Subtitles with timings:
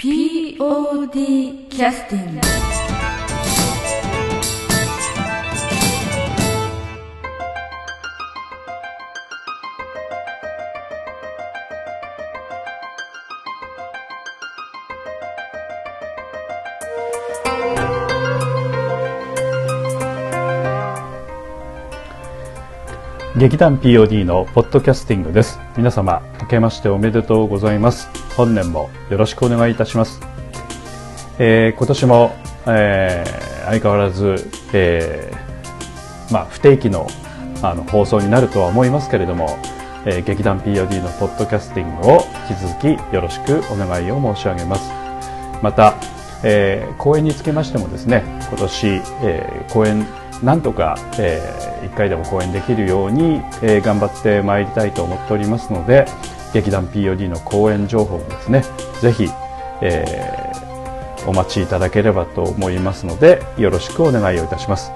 [0.00, 1.10] POD
[1.70, 2.40] キャスティング
[23.36, 25.58] 劇団 POD のポッドキャスティングです。
[25.76, 28.27] 皆様明けましておめでとうございます。
[28.38, 30.20] 本年もよろしくお願いいたします、
[31.40, 32.36] えー今年も、
[32.68, 37.06] えー相変わらず、えーまあ、不定期の
[37.62, 39.58] あの放送になるとは思いますけれども、
[40.06, 44.88] えー劇団 POD のポッドキャスティングを引き続きよろしくお願いを申し上げます。
[45.60, 45.96] また、
[46.44, 48.86] えー公演につきましてもですね今年、
[49.24, 50.06] えー公演
[50.44, 51.42] なんとか、え
[51.82, 56.06] 1回でも公演できるように、えー頑張ってまいりたいと思っておりますので
[56.52, 58.64] 劇団 POD の公演情報もですね
[59.00, 59.28] ぜひ、
[59.82, 60.48] えー
[61.26, 64.92] お待ちいただければと思いますのでよろしくお願いをいたします、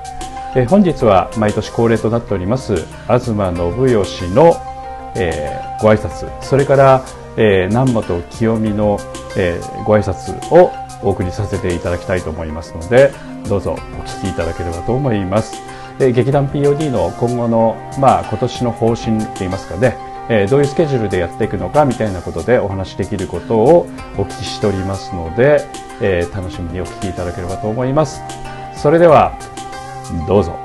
[0.57, 2.75] えー本日は毎年恒例となっております
[3.07, 4.55] 東信義の、
[5.17, 7.05] えーご挨拶それから、
[7.37, 8.99] えー南本清美の、
[9.37, 10.71] えーご挨拶を
[11.03, 13.13] お送りさせていただきたいと思いますので
[13.49, 15.57] どうぞお聞きいただければと思います、
[15.99, 25.67] えー劇団 POD の今後の、まあ、今年の方針といいますかねえーどういうスケジュールでやっていくのかみたいなことでお話しできることをお聞きしておりますので、
[26.01, 28.23] えー楽しみにお聞きいただければと思います。
[28.75, 29.39] それでは
[30.27, 30.57] どうぞ。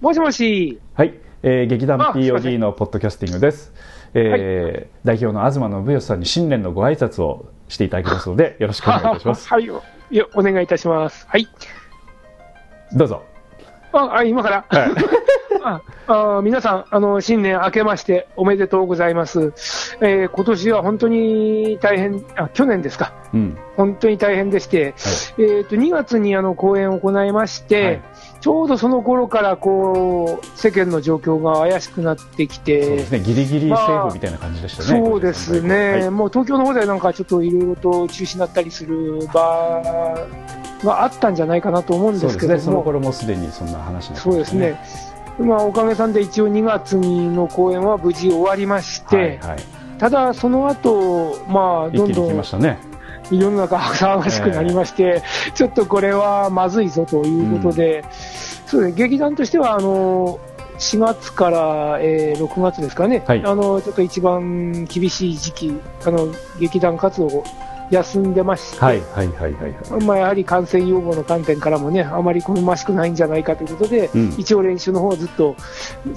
[0.00, 0.80] もしもし。
[0.94, 3.72] はい、えー劇団 POD のポッドキャスティングです、
[4.14, 9.70] えー代表の東信義さんに新年のご挨拶をしていただきますので よろしくお願いいたしますはい、
[10.34, 11.26] お願いいたします。
[11.28, 11.48] はい。
[12.92, 13.22] どうぞ
[13.92, 14.64] あ、あ今から。
[14.68, 14.90] はい
[15.62, 19.52] ああ皆さん、あの、新年明けましておめでとうございます。
[20.00, 23.12] えー今年は本当に大変、あ、去年ですか。
[23.32, 23.58] うん。
[23.76, 24.94] 本当に大変でして、
[25.38, 28.02] えっ、と、2月にあの、公演を行いまして、はい。
[28.40, 33.20] ちょうどその頃から、こう、世間の状況が怪しくなってきそうてで、すね。
[33.20, 36.10] ギリギリセーフみたいな感じでしたね、そうですね、はい。
[36.10, 40.14] もう東京の方でなんかちょっといろいろと中止になったりする場
[40.84, 44.80] があったんじゃないかなと思うんですけども、その頃もすでにそんな話になってそうですね、
[45.44, 49.58] まあ、おかげさんで一応2月の公演は無事終わりまして、はいはい、
[49.98, 52.42] ただその後、まあどんどん。
[53.30, 55.22] 世の中騒がしくなりまして、
[55.54, 58.04] ちょっとこれはまずいぞということで、
[58.66, 58.92] そうです。
[58.92, 60.40] ね劇団としてはあの
[60.78, 63.44] 4月から、えー6月ですかね、はい。
[63.44, 66.28] あのちょっと一番厳しい時期、あの
[66.58, 67.44] 劇団活動を
[67.90, 70.04] 休んでまして、はいはいはいはいはい。
[70.04, 74.34] まあ、やはり感染予防の観点からもね、あまり好ましくないんじゃないかということで、うん。
[74.38, 75.54] 一応練習の方はずっと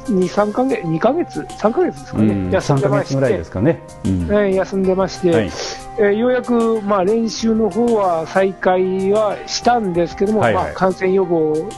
[0.08, 3.82] 2、3ヶ月、2ヶ月、3ヶ月ですかね、うん、3休んでまして、すかね。
[4.06, 4.12] うん。
[4.12, 5.46] えー休んでまして、はい。
[5.46, 10.64] えーようやく、まあ、練習の方は再開はしたんですけども、はいはい。
[10.66, 11.70] まあ、感染予防を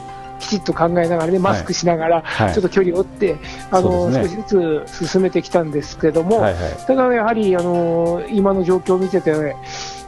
[0.45, 2.53] きちっと考えながらね、マスクしながら、はい。
[2.53, 3.35] ちょっと距離を追って、
[3.71, 6.73] あのそうです少しずつ進めてきたんですけども、はいはい。
[6.85, 9.55] ただやはり、あの今の状況を見てて、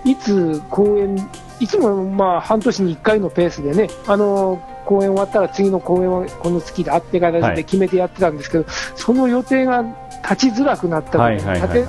[0.05, 7.55] いつ公演、いつもまあ半年に1回のペースでね、あの公演終わったら次の公演はこの月だって形はい。
[7.55, 8.65] で決めてやってたんですけど、
[8.95, 9.83] その予定が
[10.29, 11.85] 立ちづらくなったので。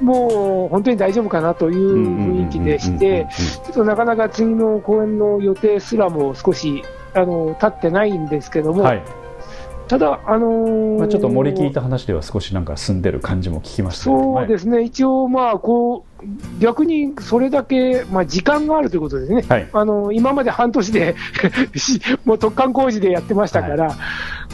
[0.00, 3.26] もう本当に大丈夫かなという雰囲気でして、
[3.64, 6.82] ちょっとなかなか次の公演の予定すらも少し
[7.14, 9.02] あの立ってないんですけども、はい。
[9.88, 14.16] ただ、あのーまあちょっと森聞いた話では少しなんか住んでる感じも聞きましたけど。
[14.16, 16.24] そうですすね、一応、まあこう、
[16.58, 19.68] 逆にそれだけ、まあ、時間があるということですね、はい。
[19.72, 21.16] あの今まで半年で
[21.76, 23.94] し もう突貫工事でやってましたから、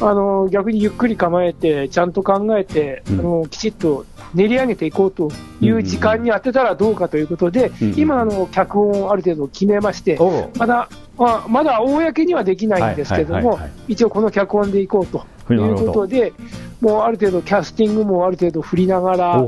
[0.00, 4.04] あの逆にゆっくり構えて、ちゃんと考えて、うんあのきちっと
[4.34, 5.30] 練り上げていこうと
[5.60, 10.18] いう時間に当てたらどうかということで、うんうん今あの、脚本をある程度決めまして、
[10.56, 13.58] まだ、まあ、まだ公にはできないんですけども
[13.88, 16.32] 一応この脚本でいこうということで、
[16.80, 19.46] もうある程度、キャスティングもある程度振りながら。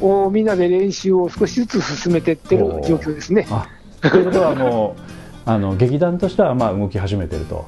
[0.00, 3.46] おみんなで練習を少しずつ進めていってる状況ですね。
[3.50, 3.68] あ
[4.00, 5.00] ということはもう
[5.44, 7.66] あの 劇団としてはまあ動き始めてると。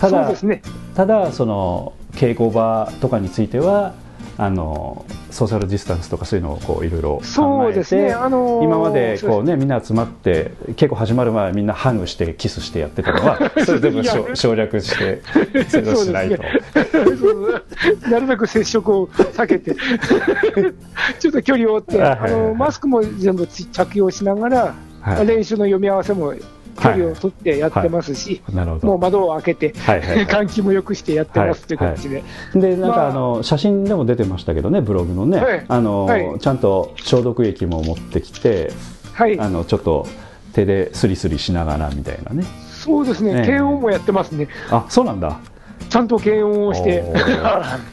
[0.00, 0.62] ただそうですね。
[0.94, 3.94] ただその稽古場とかについては
[4.36, 8.12] あのソーシャルディスタンスとかそういうのをこういろいろ考えてそうですね。
[8.12, 15.22] あのー今までこうねみんな集まって稽古始まる前みんなハグしてキスしてやってたのは それ全部省省略して
[15.68, 16.42] それをしないと。
[16.90, 17.64] そうそう
[18.10, 19.74] なるべく接触を避けて、
[21.18, 25.26] ちょっと距離を追って、あのマスクも全部つ着用しながら、はい。
[25.26, 26.34] 練習の読み合わせも
[26.74, 28.86] 距離を取ってやってますし、なるほど。
[28.88, 30.26] もう窓を開けて、はいはいはい。
[30.26, 32.22] 換気も良くしてやってますという形で、
[32.54, 33.08] でなんか、まあ。
[33.08, 35.64] あの写真でも出てましたけどねブログのね、はい。
[35.68, 36.38] あのはい。
[36.40, 38.72] ちゃんと消毒液も持ってきて
[39.14, 40.06] はい、あのちょっと
[40.52, 42.44] 手でスリスリしながらみたいなね。
[42.68, 43.46] そうですね、ね。
[43.46, 45.40] 検温もやってますね、あそうなんだ。
[45.88, 47.04] ちゃんと検温をして。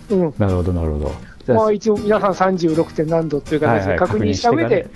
[0.09, 0.33] お、 うん。
[0.37, 1.11] なるほどなるほど
[1.47, 2.95] まあ、一応皆さん 36.
[2.95, 4.87] 点何度という形で確認した上で、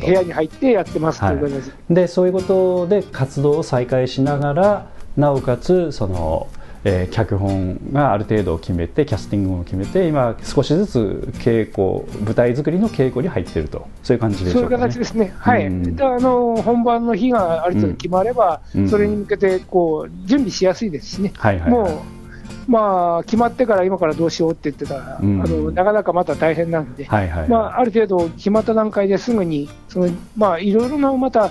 [0.00, 4.86] 部屋に入ってやってますという形で、でそういうことで活動を再開しながら
[5.16, 6.48] なおかつその、
[6.84, 13.88] えー脚本がある程度決めてキャスティングを決めて今少しずつ稽古舞台作りの稽古に入っていると。
[14.04, 15.96] そういう感じでしそういううょか、ね、形ですね、はい、うん。
[15.96, 18.88] であの本番の日がある程度決まれば、うん。
[18.88, 22.15] それに向けてこう準備しやすいですしね、はいはい、はい、もう、
[22.68, 25.40] まあ、決まってから今からどうしようって言ってたら、うん。
[25.40, 31.50] あのなかなかまた大変なんで、はいはいはい、まあ、ある程度決まった段階ですぐに、そのまあ、いろいろなまた、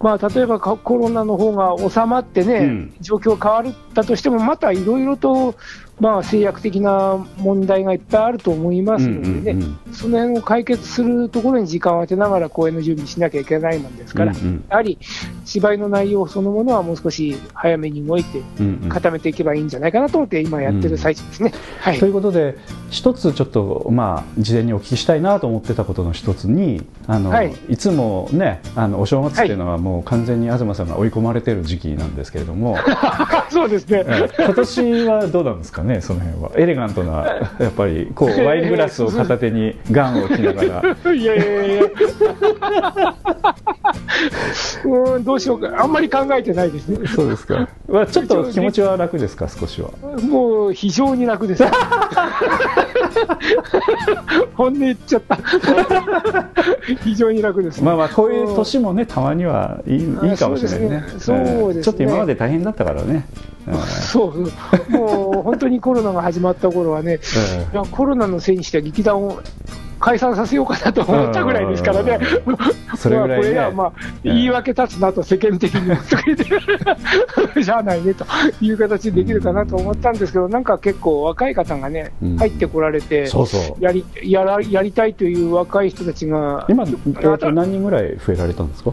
[0.00, 2.94] まあ、例えばかコロナの方が収まってね、うん。
[3.00, 5.54] 状況変わったとしても、またいろいろと、
[6.00, 9.94] まあ、制約的な問題がいっぱいあると思いますのでね、うんうんうん。
[9.94, 14.64] その辺を解決するところに時間を当てながら公演の準備しなきゃいけないもんですから、うんうん。
[14.68, 14.98] やはり
[15.44, 18.42] 芝居の内容そのものはもう少し早めに動いて
[18.88, 21.52] 固めていけばいいんじゃないかなと思って今やってる最中ですね。
[21.80, 21.98] はい。
[21.98, 22.56] ということで
[22.90, 27.54] 一つちょっとまあ事前にお聞きしたいなと思ってたことの一つにあの、はい。
[27.68, 32.76] い、つもねあのお正月っていうのはもう完全に東さんが追い込まれてる時期なんですけれども、
[33.50, 34.04] そうですね。
[34.06, 34.44] ええ。
[34.44, 36.50] 今年はどうなんですかねその辺は。
[36.56, 40.82] エレガントなやっぱりこうワイングラスを片手にガンを置きながら。
[41.12, 41.82] いやいやいや。
[44.84, 45.82] うん、どうしようか。
[45.82, 47.06] あんまり考えてないですね。
[47.08, 49.90] そうですか、 まあ、ちょっと気持ちは楽ですか少しは
[50.22, 51.64] もう非常に楽です。
[54.54, 55.38] 本音言っちゃった。
[57.02, 57.82] 非常に楽です。
[57.82, 61.38] まあまあこういう年もねたまにはいいいいかもしれないねそう
[61.74, 63.26] ですねちょっと今まで大変だったからね、
[63.66, 64.40] うんそう、
[64.90, 69.40] もう本当にコロナが始まった頃はね、 ええいやコロナのせいにして劇団を
[70.00, 72.18] 解散させようかなと思ったぐらいですからね、
[72.96, 73.54] それぐらいね。
[73.54, 73.92] まあこれはまあ
[74.22, 75.86] 言い訳立つなと世間的に
[77.54, 78.24] 言し ゃあないねと。
[78.60, 83.28] いう形でできるかなと思ったんですけど、なんか結構若い方がねうん、入ってこられて、
[83.80, 86.84] やりやらやりたいという若い人たちが、今、
[87.52, 88.92] 何人ぐらい増えられたんですか？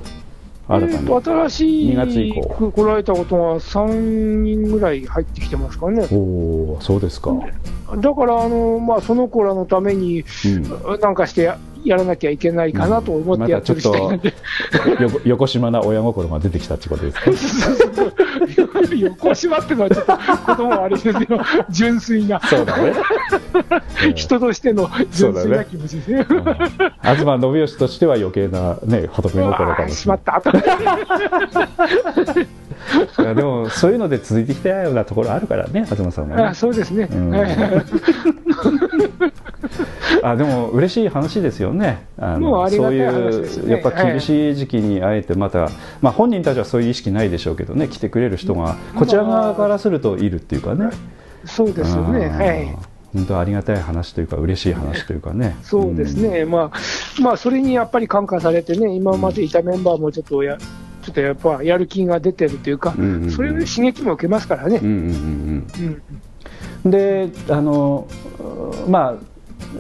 [0.72, 6.08] 新たに、新しい2月以降来られたことは3人ぐらい入ってきてますからね。
[6.12, 7.32] おおそうですか、
[7.98, 11.52] だから、あのまあ、その子らのために、うんなんかして
[11.86, 14.34] ややらなきゃいけないかなと思ってやってる次第なんで、
[15.02, 17.32] 横横島な親心が出てきたってことですか？
[18.96, 21.16] 横島ってのはちょっと子供はあれですよ、
[21.70, 22.94] 純粋な、そうだね、
[24.16, 26.26] 人としての純粋な気持ちですね。
[26.30, 26.44] うん。
[26.44, 29.92] 東信義としては余計なね仏心かもしれない。
[29.92, 30.42] しまった、
[33.18, 37.30] でもそういうので続いてきたようなところあるからね東さんはあねそうですね、うん。
[37.30, 37.52] はい。
[40.24, 42.06] あでも嬉しい話ですよね。
[42.18, 45.70] あもうのありがたいそういうやっぱ厳しい時期にあえてまた、
[46.02, 50.90] まあ、本人たちはそういう意識ないでしょうけどね来てくれる人がこちら側からするといるっていうかね、
[51.46, 52.38] そうですよね、うん。
[52.38, 52.78] はい。
[53.14, 55.58] 本当ありがたい話というか嬉しい話というかね。
[55.64, 60.58] そうですね、まあ、まあ、それにやっぱり感化されてね、今までいたメンバーもちょっとや、
[61.02, 63.32] ちょっとやっぱやる気が出てるというか、うんうんうん。
[63.32, 64.80] そういう刺激も受けますからね。
[64.82, 64.88] うん。
[64.88, 65.02] うんうん
[65.80, 66.04] うん。
[66.86, 68.08] うんであの
[68.88, 69.20] ま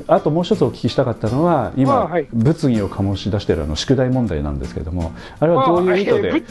[0.07, 2.27] ああともう一つお聞きしたかったのは今、あはい。
[2.31, 6.43] 物議を醸し出しているあの宿題問題なんですけどもあれはどういう意図で？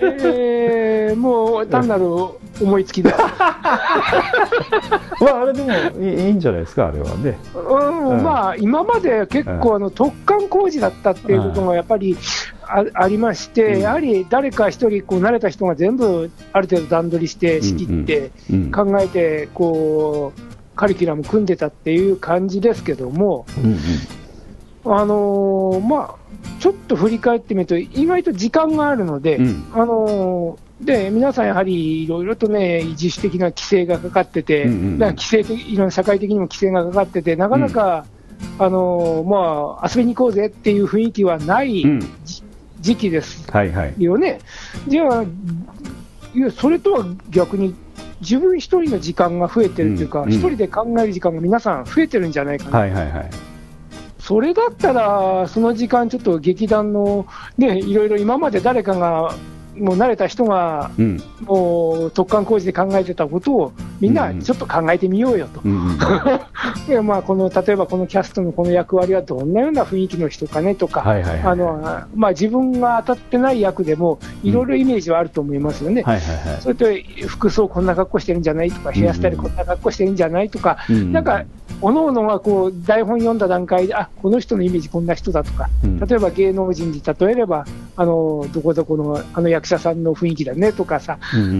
[0.00, 2.04] えーもう単なる
[2.60, 3.16] 思いつきで、 ま
[5.20, 5.72] あ、あれでも
[6.02, 7.38] いいんじゃないですかあれはね。
[7.54, 8.22] うんうん。
[8.22, 12.16] まあ、今まで結構あの突貫工事だったっていうことがやっぱり
[12.62, 13.80] あありまして、うん。
[13.80, 18.70] やはり誰か一人こう慣れた人が全部ある程度段取りして仕切ってうん。
[18.70, 20.40] 考えてこう
[20.76, 23.78] カリキュラム組んでたっていう感じですけども、うんうん
[24.94, 29.64] あのーまあ、ちょっと振り返ってみると、意外と時間があるので、うん。
[29.72, 38.04] あのーで皆さんやはりいろいろとね、自主的な規制がかかってて、うんうん規制的いろんな社会的にも規制がかかってて、なかなか、
[38.58, 41.82] あのーまあ、遊びに行こうぜっていう雰囲気はない
[42.80, 43.94] 時期ですはいはい。
[43.96, 44.38] よね。
[44.86, 45.24] じゃあ、
[46.34, 47.74] いやそれとは逆に、
[48.20, 50.30] 自分一人の時間が増えてるというか、うん。
[50.30, 52.78] 一、人で考える時間が皆さん増えてるんじゃないかな。
[52.80, 53.30] はいはいはい
[54.26, 57.26] それだったら、その時間、ちょっと劇団の、
[57.58, 59.32] ね、いろいろ今まで誰かが、
[59.78, 61.22] もう慣れた人が、うん。
[61.42, 65.98] もう突貫工事で考えてたことを、みんなちょっと考えてみようよと、うんうん
[66.88, 71.04] でまあ、この例えばこのキャストのこの役割はどんなような雰囲気の人かねとか、
[72.30, 76.04] 自分が当たってない役でも、いろいろイメージはあると思いますよね。
[76.60, 76.86] それと
[77.26, 81.12] 服装こんな格好してるんじゃないとか、ヘアスタイルこんな格好してるんじゃないとか、うん。
[81.12, 81.44] なんか、
[81.82, 86.00] おのおのがこう台本読んだ段階で、あこの人のイメージこんな人だとか、うん。
[86.00, 87.66] 例えば芸能人に例えれば、
[87.96, 91.18] あのどこどこのあの役者さんの雰囲気だねとかさ、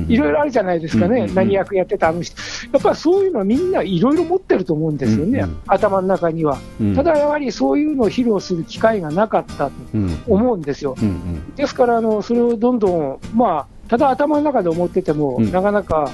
[0.08, 1.34] いろいろあるじゃないですかね、うんうんうん。
[1.34, 2.36] 何役やってたあの人、
[2.72, 5.56] やっぱりそういうのはみんないろいろ持ってると思うんですよね、うんうん。
[5.66, 6.58] 頭の中には。
[6.80, 6.94] うん。
[6.94, 10.18] ただやはりそういうのを披露する機会がなかったとうん。
[10.26, 10.96] 思うんですよ。
[11.00, 11.54] うんうん。
[11.54, 15.52] ですからあの、それをどんどん、まあ、ただ頭の中で思ってても、うん。
[15.52, 16.10] なかなか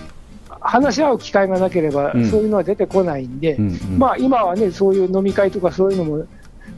[0.60, 2.30] 話し合う機会がなければ、うん。
[2.30, 3.98] そういうのは出てこないんで、うんうん。
[3.98, 6.26] まあ、今はね、そういう飲み会とかそういうのも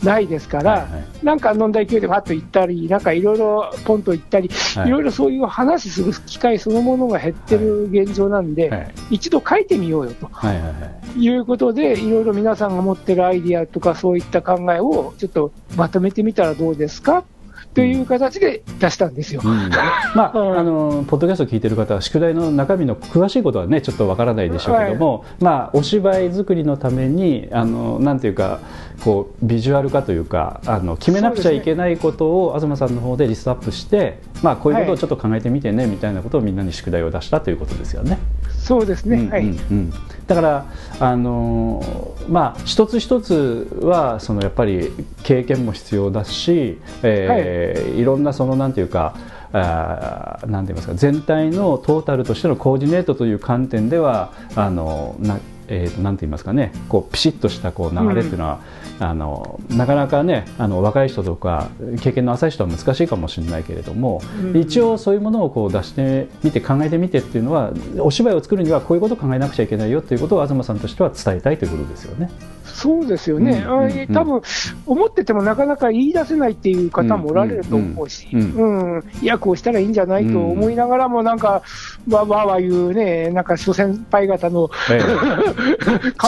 [0.05, 1.25] ないですから、はいはい。
[1.25, 4.89] なんか飲んだ勢いでパッと行ったり、なんかいろいろポンと行ったり、はい。
[4.89, 8.95] いろいろそういう話する機会そのものが減ってる現状なんで、はい。
[9.11, 10.29] 一度書いてみようよと。
[10.33, 10.71] はいはいは
[11.17, 11.25] い。
[11.25, 17.25] いうことで、いろいろ皆さんが持ってるアイディアとか、そういった考えをちょっとまとめてみたらどうですか
[17.73, 19.41] という形で出したんですよ。
[19.45, 19.71] うん
[20.15, 28.61] まあ、のポッドキャストを聞いてる方は宿題の中身の詳しいことはねちょっとわからないでしょうけども、まあ、お芝居作りのためにあのなんていうか
[29.03, 38.19] こうビジュアル化というかあの決めなくちゃいけないことを東さんの方でリストアップして、まあ、こういうことをちょっと考えてみてね、みたいなことをみんなに宿題を出したということですよね。
[38.65, 39.57] そうですね、はい、うんうん。
[39.57, 39.93] うん
[40.27, 40.67] だから、
[41.01, 44.91] あのーまあ、一つ一つはそのやっぱり
[45.23, 49.15] 経験も必要だし、えーい、ろんなそのなんていうか
[49.53, 58.61] あーなんて言いますか全体のトータルとしてのコーディネートという観点ではあのなえーとなんて言いますかねこうピシッとしたこう流れっていうのは、
[59.01, 61.69] あのなかなかねあの若い人とか
[62.01, 64.57] 経験の浅い人は難しいかもしれないけれども、うん。
[64.57, 72.31] 一応そういうものをこう出してみて考えてみてっていうのはお芝居を作るにはこういうことを考えなくちゃいけないよということを東さんとしては伝えたいということですよね。
[72.65, 73.79] そうですよね、うん。
[73.79, 73.85] うん。
[73.85, 74.01] うん。
[74.01, 74.43] あ多分
[74.87, 78.99] 思っててもなかなか言い出せないっていう方もおられると思うし、ううん。
[78.99, 79.05] ん。
[79.23, 81.63] いや、こうしたらいいんじゃないと思いながらも、なんか、
[82.11, 85.54] わーわーわー言うね、なんか諸先輩方のえ顔見てて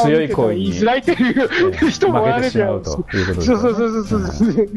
[0.03, 1.51] 強い声に言いづらいっていう
[1.83, 3.63] え人もおられ負けてしまうということですよね。
[3.63, 4.71] そうそうそうそう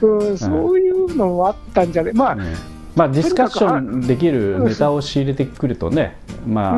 [0.00, 2.54] そう、うん、そういうのもあったんじゃない、まあ、ね
[2.94, 6.76] まあ、ディスカッションできるネタを仕入れてくるとね、まあ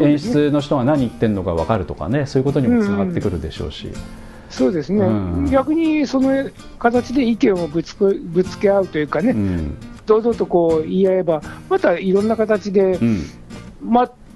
[0.00, 3.90] 演出の人が何言ってるのか分かるとかねそういうことにもつながってくるでしょうし、
[4.50, 9.76] そうですね、うん逆にその形で意見をぶつけぶつけ合うというかね、うん
[10.06, 13.22] 堂々とこう言い合えば、またいろんな形で、うん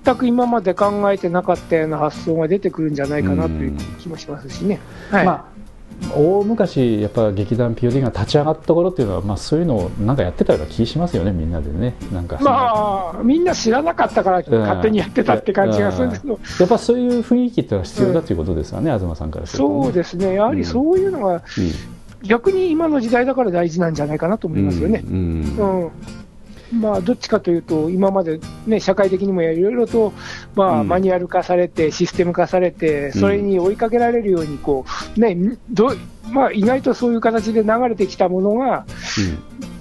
[0.05, 4.81] 全く今まで考えてなかったような発想が出てくるんじゃないかなという気もしますしね。
[5.11, 5.27] はい。
[5.27, 5.55] まあ。
[6.13, 11.95] 大昔やっぱ劇団 POD が立ち上がった頃っていうのは、まあ、そういうのをなんかやってたような気しますよねみんなでね。
[12.13, 21.43] なんかまあ、みんな知らなかったから勝手にやってたって感じがするんですけど、やっぱそういう雰囲気っていうのは必要だということですよね、東さんからすると、ね、そうですね、やはりそういうのが
[22.23, 25.03] 逆に今の時代だから大事なんじゃないかなと思いますよね。
[25.07, 25.15] うん。
[25.15, 25.83] うん。
[25.85, 25.91] うん
[26.81, 30.13] まあ、どっちかというと、今まで、ね、社会的にもいろいろと、
[30.55, 30.89] まあうん。
[30.89, 34.85] マニュアル化されて、システム化されて、それに追いかけられるようにこ
[35.17, 35.37] う、ね
[35.71, 35.93] ど
[36.31, 38.87] まあ、意外とそういう形で流れてきたものが、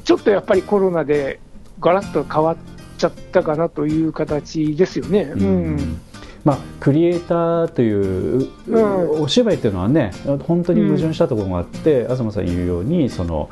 [0.04, 1.40] ちょっとやっぱりコロナで
[1.80, 2.58] ガラッと変わっ
[2.98, 5.32] ちゃったかなという形ですよね。
[5.36, 5.44] うん。
[5.44, 6.02] うん。
[6.44, 9.22] まあ、クリエイターという、うん。
[9.22, 10.12] お芝居っていうのはね
[10.46, 13.50] 本当に矛盾したところがあって、東さん言うようにその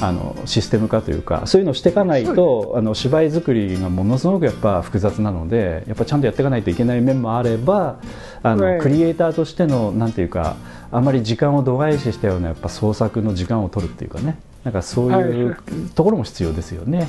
[0.00, 8.00] あのシステム化というかそういうのをしていかないとあの芝居作りがものすごくやっぱ複雑なのでやっぱちゃんとやっていかないといけない面もあれば
[8.42, 8.80] あの、はい。
[8.80, 10.56] クリエイターとしてのなんていうか
[10.90, 14.38] あまり時間を度外視したようなやっぱ創作の時間を取るっていうかね。
[14.64, 15.56] なんかそういうはい
[15.94, 17.08] ところも必要ですよね。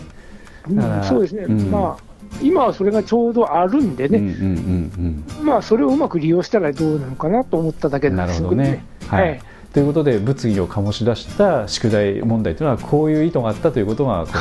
[0.69, 1.69] うんだからそうですね、うん。
[1.69, 2.03] まあ、
[2.41, 8.83] 今はそれがちょうどあるんでね、うんうんうんうんまあ、それをうまく利用したらどうなのかなと思っただけなんなでするほどね。
[9.07, 9.39] ははいい、
[9.75, 14.25] ということで物議を醸し出した宿題問題というのはこういう意図があったということが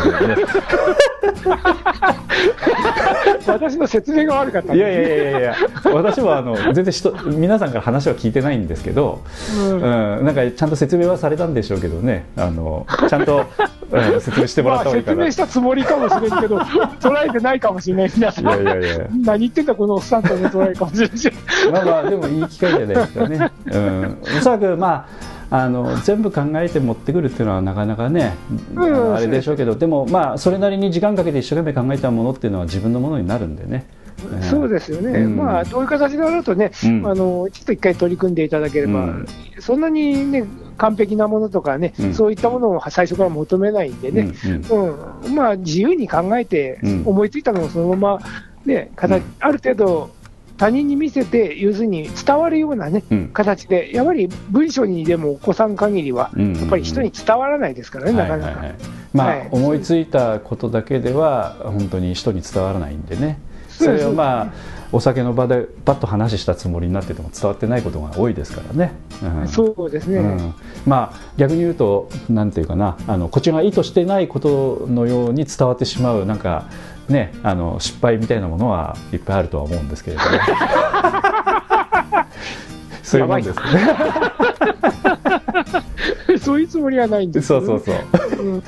[3.45, 4.73] 私の説明が悪かった。
[4.73, 5.57] んいでやいやいやいやいや。
[5.93, 9.23] 私もあの全然人皆さんから話は聞いてないんですけど、
[9.59, 9.73] うん。
[9.75, 12.27] うん、なんかちゃんと説明はされたんでしょうけどね。
[12.37, 13.45] あのちゃんと、
[13.95, 15.25] うん説明してもらまあ、った方がいいかな。
[15.25, 16.57] 説明したつもりかもしれんけど、
[17.01, 18.45] 捉えてないかもしれない、皆さん。
[18.45, 21.33] いやいやいや何言ってんだ、このおっさんとね、捉えるかもしれないし。
[21.73, 23.51] まあまあでもいい機会じゃないですかね。
[23.73, 25.07] うん、おそらくま
[25.51, 28.35] ああの全部考えて持ってくるっていうのはなかなかね、
[28.75, 33.87] うんあれでしょうけどでもまあそれなりに時間かけて一生懸命考えたものっていうのは自分のものになるんでね。
[34.43, 35.37] そうですよね、うん。
[35.37, 37.07] まあ、どういう形であろうとね、うん。
[37.07, 39.27] あのちょっと一回取り組んでいただければ、うん
[39.61, 40.45] そんなにね、
[40.77, 42.15] 完璧なものとかね、うん。
[42.15, 44.33] そういったものを最初から求めないんでね、
[44.71, 48.21] うんまあ、自由に考えてうん、思いついたのをそのまま、
[48.67, 49.35] ね、形うん。
[49.41, 50.11] ある程度、
[50.57, 53.29] 他人に見せて、要するに伝わるようなね、うん。
[53.29, 58.47] 形で、やっぱり文章にでも起こさん限りは、やっぱり人に伝わらないですからね、なかなか。
[58.47, 58.75] はいはいはい。
[59.15, 59.49] まあ、はい。
[59.53, 63.39] 思いついたことだけでは本当に人に伝わらないんでね
[63.85, 64.53] それをまあ
[64.93, 68.93] お酒の場でパッと話したつもりになってても伝わってないことが多いですからね。
[69.23, 69.49] うん。
[69.49, 70.55] そうですね、うん。
[70.87, 76.67] まあ逆に言うとなんていうかなあのこっちが意図してないことのように伝わってしまうなんか
[77.09, 80.29] ねあの失敗みたいなものはいっぱいあるとは思うんですけれども。
[83.03, 83.65] そういうもんですね。
[86.41, 87.95] そういうつもりはないんですけどそうそう
[88.39, 88.43] そう。
[88.43, 88.63] うん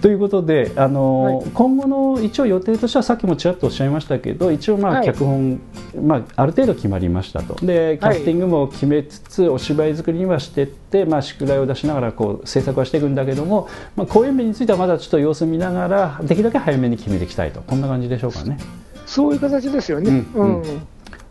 [0.00, 1.50] ということで、あのはい。
[1.52, 5.06] 今後の一応予定としてはさっきもちらっとおっしゃいましたけど一応まあはい。
[5.06, 5.60] 脚本、
[6.02, 7.54] まあ、ある程度決まりましたと。
[7.64, 17.60] でキャスティングも決めつつ、お芝居作りにはしてって、まあ、宿題を出しながらこう制作はしていくんだけども、まあ、公演日についてはまだちょっと様子見ながらできるだけ早めに決めていきたいと。
[17.62, 18.58] こんな感じでしょうかね。
[19.06, 20.24] そういう形ですよね。
[20.34, 20.62] うん。
[20.62, 20.82] うん。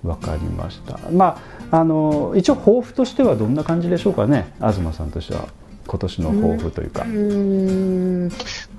[0.04, 0.98] わかりました。
[1.12, 5.50] まああの一応抱負としてはどんな感じでしょうかね、東さんとしては
[5.90, 7.02] 今年の抱負というか。
[7.02, 8.28] うー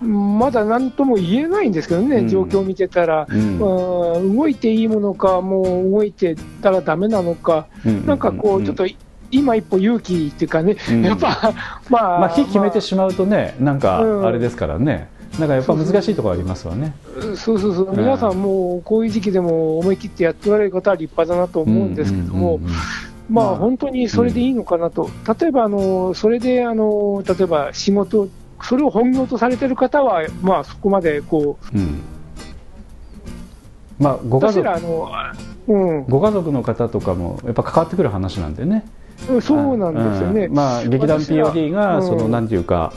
[0.04, 0.38] ん。
[0.38, 2.28] まだ何とも言えないんですけどね、うん。
[2.28, 3.58] 状況を見てたら、うん。
[3.58, 7.66] うん動いていいものか、もう動いてたらダメなのか、
[8.06, 8.86] なんかこう、ちょっと
[9.32, 11.02] 今一歩勇気っていうかね、うん。
[11.02, 11.52] やっぱ、
[11.88, 14.26] まあ、まあ、火決めてしまうとね、なんかうん。
[14.26, 15.08] あれですからね、
[15.40, 16.94] なんかやっぱ難しいところありますわね。
[17.34, 17.98] そうそうそう、ん。
[17.98, 25.08] 皆さんもうこういう時期でも思い切ってやっておられる方は立派だなと思うんですけども、うんうんうんうんままああ本当にそれでいいのかなと、
[25.40, 28.28] 例えばあの、それであの例えば仕事、
[28.62, 32.00] それを本業とされてる方は、まあそこまでこう、うん。
[33.98, 34.68] まあ、ご家族。
[34.68, 35.10] あの、
[35.68, 38.84] うん、ご家族の方とかもやっぱ関わってくる話なんでね。
[39.42, 40.46] そうなんですよね。
[40.46, 40.54] うん。
[40.54, 42.30] まあ、劇団 POD がその、うん。
[42.30, 42.92] なんていうか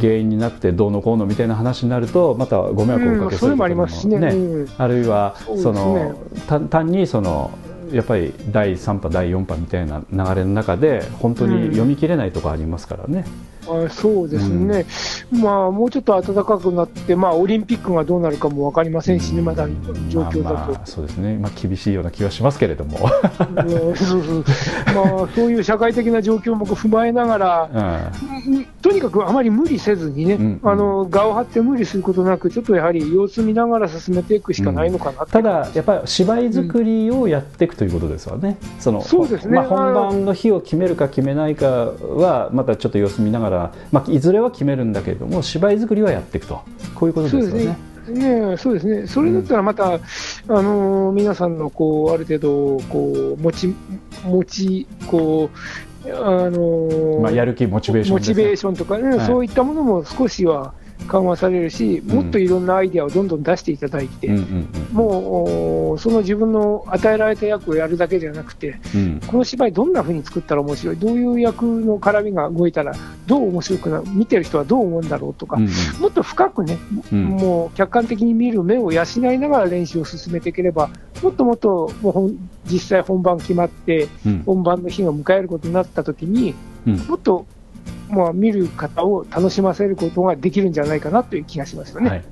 [0.00, 4.16] 原因になってどうのこうのみたいな話になるとまたご迷惑をおかけするうんそれもありますしね。
[4.16, 4.68] うん。
[4.76, 6.16] あるいはその
[6.46, 7.50] 単単にその
[7.92, 13.24] やっぱり第3波第4波みたいな流れの中で本当に読み切れないところありますからね。
[13.70, 14.86] あそうですね、
[15.30, 19.68] まあもうちょっと暖かくなって、まあ、オリンピックがどうなるかも分かりませんしね、まだ
[20.08, 20.40] 状況だと。
[20.42, 22.98] まあまあそうですね、まあ、厳しいような気はしますけれども、
[23.64, 24.44] うんそうそう。
[24.94, 28.10] まあ、そういう社会的な状況も踏まえながら、
[28.46, 28.54] うん。
[28.54, 35.32] うんとにかくあまり無理せずにね、うんあの我を張って無理することなく、ちょっとやはり様子見ながら進めていくしかないのかなって。
[35.32, 39.56] ただ、やっぱり芝居作りをやっていくということですわね、そのそうですね。
[39.56, 43.59] まあ、本番の日を決めるか決めないかは、またちょっと様子見ながら、
[43.92, 46.62] まあ、いずれは決めるんだけれども、芝居作りはやっていくと、
[46.94, 47.64] こういうことですよね。
[47.64, 48.52] ね。
[48.52, 49.98] えそうですね、それだったらまた、あ
[50.48, 53.74] のー皆さんのこうある程度こう持ち、
[54.24, 55.50] 持ちこ
[56.04, 58.22] う、あのーまあ、やる気、モチベーションね。
[58.22, 59.26] チベーションとかね、はい。
[59.26, 60.74] そういったものも少しは
[61.08, 62.16] 緩和されるし、うん。
[62.16, 64.94] もっといろんなアイデアをどんどん出していただいて、うんうんうん。
[64.94, 65.44] も
[65.90, 69.20] うおその自分の与えられた役をやるだけじゃなくて、うん。
[69.26, 72.94] この芝居、どんな風に作ったら面白い、どういう役の絡みが動いたら、
[73.26, 75.70] どう面白くなる、見てる人はどう思うんだろうとか、うんうん。
[76.00, 76.78] もっと深くね、
[77.12, 77.24] うん。
[77.24, 80.90] もう客観的に見る目を養いながら練習を進めていければ、
[81.22, 82.34] もっともっともう
[82.70, 84.42] 実際本番決まって、うん。
[84.44, 86.54] 本番の日を迎えることになったときに、
[86.86, 86.96] うん。
[86.96, 87.46] もっと、
[88.10, 92.10] まあ、見る方を楽しませることができるんじゃないかなという気がしますよね。
[92.10, 92.24] はい、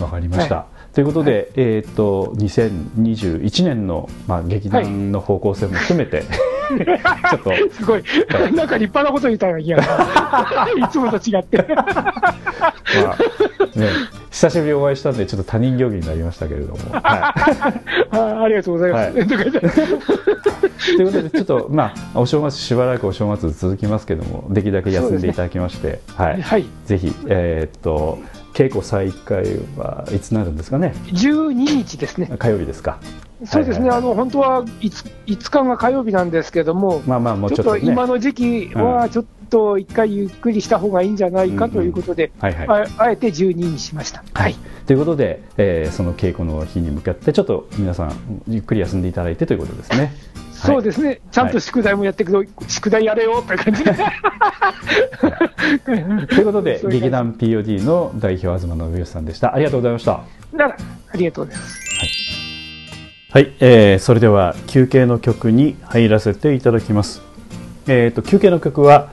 [0.00, 0.66] わかりました。
[0.92, 8.04] ということで、えーっと2021年の、まあ、劇団の方向性も含めて、ちょっと、すごい、
[8.52, 10.68] なんか立派なこと言ったような気が。
[10.86, 11.58] いつもと違って。
[11.68, 13.18] まあ
[13.78, 13.88] ね、
[14.30, 16.78] 久しぶりにお会いしたんで、ちょっと他人行儀になりましたけれども。
[16.92, 17.34] は
[18.12, 19.12] あありがとうございます。
[20.78, 28.18] はとい、うことで、ちょっと、まあ、お正月、しばらくお正月続きますけども、できるだけ休んでいただきまして、はい、はい、ぜひ、えーっと、
[28.54, 29.44] 稽古再開
[29.76, 32.30] はいつなるんですかね、12日ですね。
[32.38, 32.98] 火曜日ですか。
[33.44, 37.80] そうですね、あの本当は 5, 5日が火曜日なんですけども、まあまあ、もうちょっとね。
[37.80, 42.68] と今の時期はちょっと一回ゆっくりした方がいいんじゃないかということで、はいはい。
[42.68, 44.24] ああえて12にしました。
[44.32, 44.56] はい、
[44.86, 50.12] ということで、えーその稽古の日に向かってちょっと皆さんゆっくり休んでいただいてということですね。
[50.64, 53.94] そうですね、ちゃんと宿題もやっていくと、宿題やれよという感じで。
[55.84, 59.54] ということで 劇団 POD の代表東信義さんでした。
[59.54, 60.20] ありがとうございました。
[60.52, 60.76] なら、
[61.12, 61.80] ありがとうございます。
[63.30, 67.20] はい、えーそれでは休憩の曲に入らせていただきます。
[67.88, 69.08] えー、と休憩の曲は、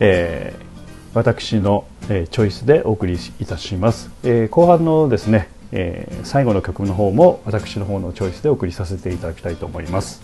[0.00, 0.64] えー
[1.12, 4.10] 私の、えーチョイスでお送りいたします。
[4.22, 10.22] えー後半のですね、えー最後の曲の方も私の方のチョイスでお送りさせていただきたいと思います。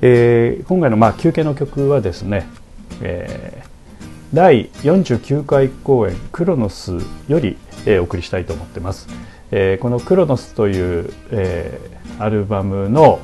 [0.00, 2.46] えー今回のまあ休憩の曲はですね、
[3.02, 3.68] えー
[4.34, 7.56] 第49回公演「クロノス」より、
[7.86, 9.08] えーお送りしたいと思ってます、
[9.50, 13.20] えーこの「クロノス」という、えーアルバムの、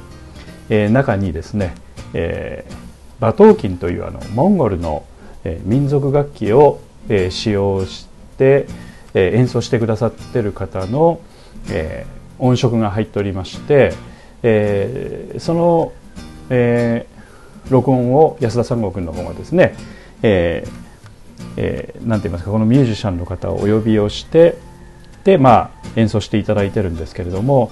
[0.69, 1.75] えー、中にですね、
[2.15, 2.75] えー、
[3.19, 5.05] 馬頭琴というあのモンゴルの、
[5.43, 8.09] えー、民族楽器を、えー、使用し
[8.39, 8.67] て、
[9.15, 11.21] えー、演奏してくださってる方の、
[11.71, 13.93] えー、音色が入っておりまして、
[14.43, 15.93] えー、その、
[16.51, 19.75] えー、録音を安田三郷君の方がですね、
[20.23, 20.85] えー
[21.57, 24.57] えー、なんて言いますかこのミュージシャンの方をお呼びをして
[25.25, 27.71] で、まあ、演奏していただいてるんですけれども、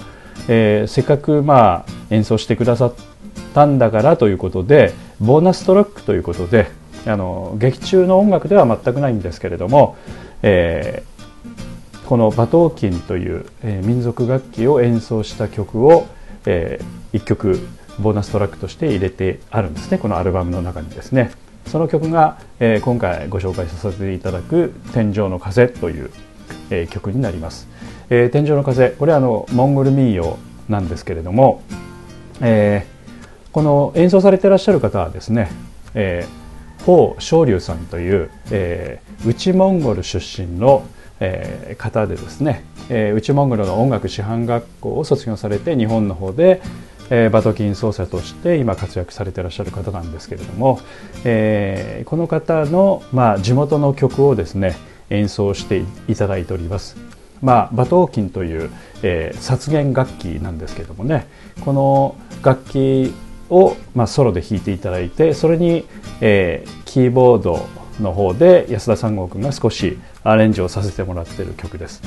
[0.48, 2.94] えー、せっかく、まあ、演奏してくださっ
[3.54, 6.70] たんだからということでボーナストラックということで
[7.06, 9.96] あの劇中の音楽では全くないんですけれども、
[10.42, 16.06] えー、この馬頭琴という、えー、民族楽器を演奏した曲を、
[16.46, 17.60] えー、1曲
[18.02, 19.98] ボーナストラックとして入れてあるんですね。
[19.98, 21.30] このアルバムの中にですね。
[21.66, 26.10] その曲が、えー、今回ご紹介させていただく「天井の風」という、
[26.70, 27.68] えー、曲になります、
[28.10, 30.38] えー、天井の風これはあのモンゴル民謡
[30.68, 31.62] なんですけれども、
[32.40, 35.50] えー、この演奏されていらっしゃる方はですね、
[35.94, 40.84] えー、法昇龍さんという、えー、内モンゴル出身の、
[41.20, 46.60] えー、方でですね、えー、内モンゴルの音楽師範学校を卒業されて日本の方で、
[47.14, 50.80] えー、バトキン奏者として今活躍されていらっしゃる方なんですけれども、
[51.24, 54.76] えー、この方の、まあ、地元の曲をですね
[55.10, 56.96] 演奏していただいております。
[57.42, 58.70] まあ、馬頭琴という、
[59.02, 61.26] えー、殺弦楽器なんですけどもね
[61.64, 63.12] この楽器
[63.50, 65.84] を、まあ、ソロで弾いていただいてそれに、
[66.22, 67.66] えー、キーボード
[68.00, 72.00] の方で安田三郷君が少しアレンジをさせてもらっている曲です。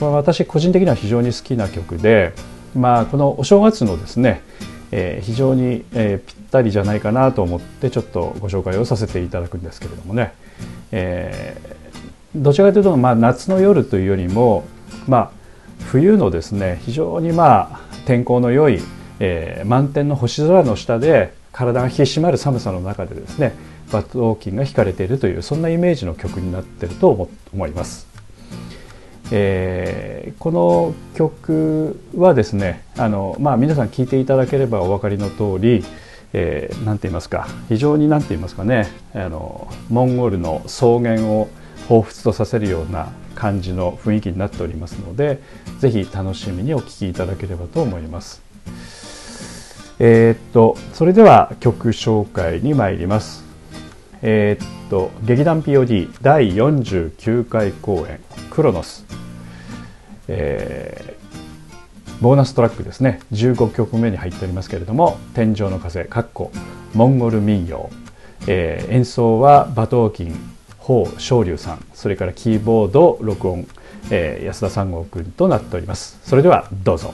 [0.00, 2.32] まあ、私個人的には非常に好きな曲で、
[2.74, 4.42] まあ、このお正月のですね、
[4.90, 10.32] えー、非常に、えー、ぴったりじゃないかなと思ってちょっとご紹介をさせていただくんですけれどもね、
[10.92, 14.64] えー、どちらかというと、まあ、夏の夜というよりも、
[15.06, 15.30] まあ、
[15.86, 18.80] 冬のですね非常にまあ天候の良い、
[19.20, 23.52] えー、満天の星空の下で体が引き締まる寒さの中でですね
[23.92, 28.07] バットウォーキンが弾かれているというそんなイメージの曲になってると思います。
[29.30, 35.84] えー、この曲はですねあの、まあ、皆さん聴いていただければお分かりの通り、
[36.32, 41.48] えー、て言いますか非常に何て言いますかねあのモンゴルの草原を
[41.88, 45.40] 彷彿とさせるような感じの雰囲気になっておりますので
[45.78, 48.42] ぜひ楽しみにお聴きいただければと思います。
[50.00, 53.44] えー、っとそれでは曲紹介に参ります。
[54.22, 58.20] えー、っと劇団 POD 第49回公演
[58.50, 59.04] 「クロノス」
[60.28, 63.20] えー、ボーナストラックですね。
[63.32, 66.50] 15曲目に入っておりますけれども「天井の風」かっこ
[66.94, 67.90] モンゴル民謡、
[68.46, 70.32] えー、演奏は馬頭琴
[70.78, 71.84] 法昇龍さん。
[71.94, 73.66] それからキーボード録音、
[74.10, 76.18] えー、安田三郷君となっております。
[76.24, 77.12] それではどうぞ。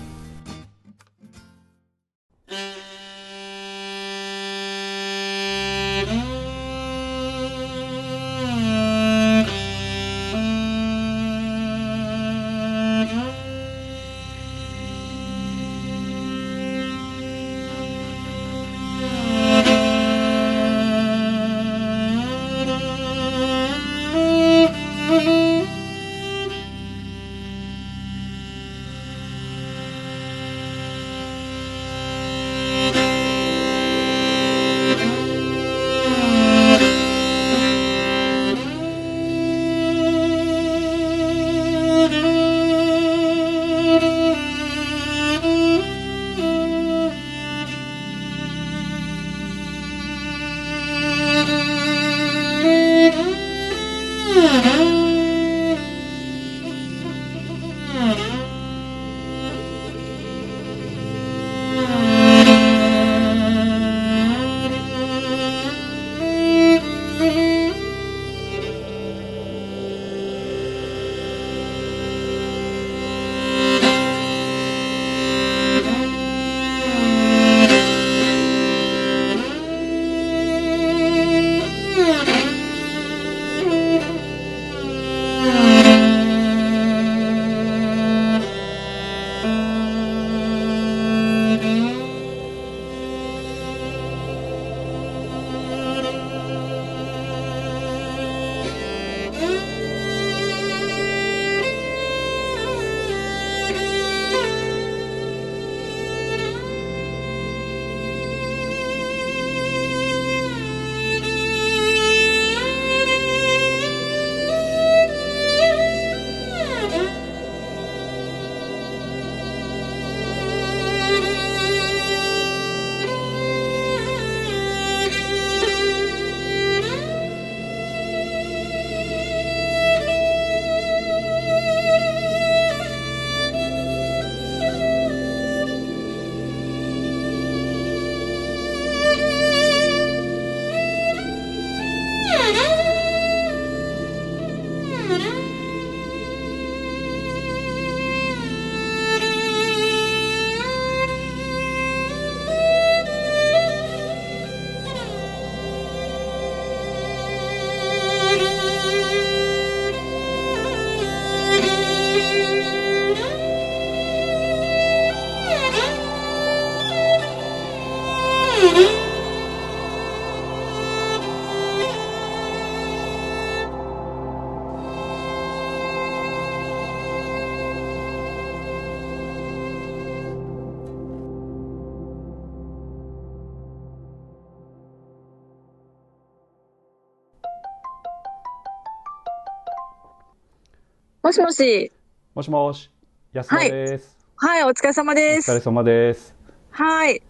[191.35, 191.93] しもし。
[192.35, 192.91] もしもし。
[193.33, 194.17] 安田です。
[194.37, 195.51] はい、お疲れ様おです。
[195.51, 196.35] 疲れ様です。
[196.71, 197.23] はい。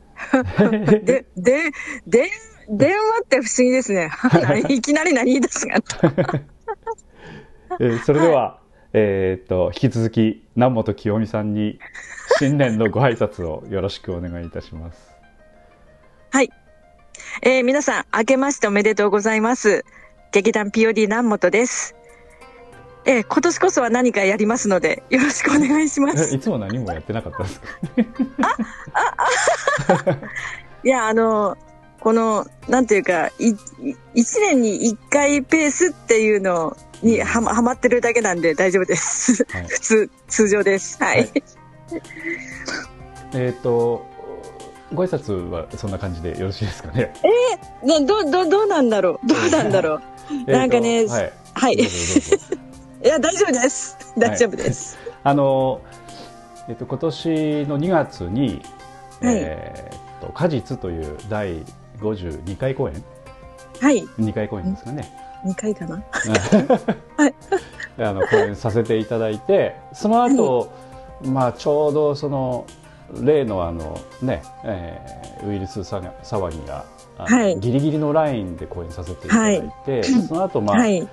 [1.04, 1.70] で、で、
[2.06, 2.30] で、
[2.68, 4.10] 電話って不思議ですね。
[4.68, 5.76] いきなり何言い出すが。
[7.80, 8.60] えーそれでは、
[8.92, 11.80] えーっと、引き続き、南本清美さんに、
[12.38, 14.98] 新年のご挨拶をよろしくお願いいたします。
[16.30, 16.50] はい。
[17.40, 19.82] えー皆さん、明けましておめでとうございます。
[20.30, 21.96] 劇団 POD 南本です。
[23.06, 26.32] えー今年こそは何かやりますので、よろしくお願いします。
[26.32, 27.68] え いつも何もやってなかったですか？
[30.84, 31.56] いや、あの、
[32.00, 33.56] この、なんていうか、い、い
[34.14, 39.46] 一年に一回ペースっていうのにはま、はまってるだけなんで大丈夫です。
[39.50, 40.98] はい普通、通常です。
[41.02, 41.18] はい。
[41.18, 41.32] はい
[43.36, 44.06] えーっと、
[44.92, 47.12] ご挨拶はそんな感じでよろしいですかね？
[47.82, 49.26] など、ど、どうなんだろう？
[49.26, 50.00] どうなんだろ
[50.46, 50.50] う？
[50.50, 51.32] なんかねはい。
[51.54, 51.78] はい。
[53.04, 53.08] い。
[53.08, 53.96] や、大丈夫です。
[54.18, 54.98] 大丈夫です。
[55.22, 55.80] あの、
[56.68, 57.28] えっと、今年
[57.66, 58.62] の2月に、
[59.20, 61.62] はいえーっと、果実という第
[62.00, 63.04] 52回公演？
[63.80, 64.02] はい。
[64.18, 65.10] 2回公演ですかね。
[65.44, 66.02] 2回かな？
[67.16, 67.34] はい。
[67.98, 70.72] あの、公演させていただいて、その後、
[71.22, 72.64] まあ、ちょうどその、
[73.20, 76.84] 例のあの、ね、えーウイルス騒騒ぎが、
[77.18, 81.06] はいギリギリのラインで公演させていただいて、その後、まあ、はい。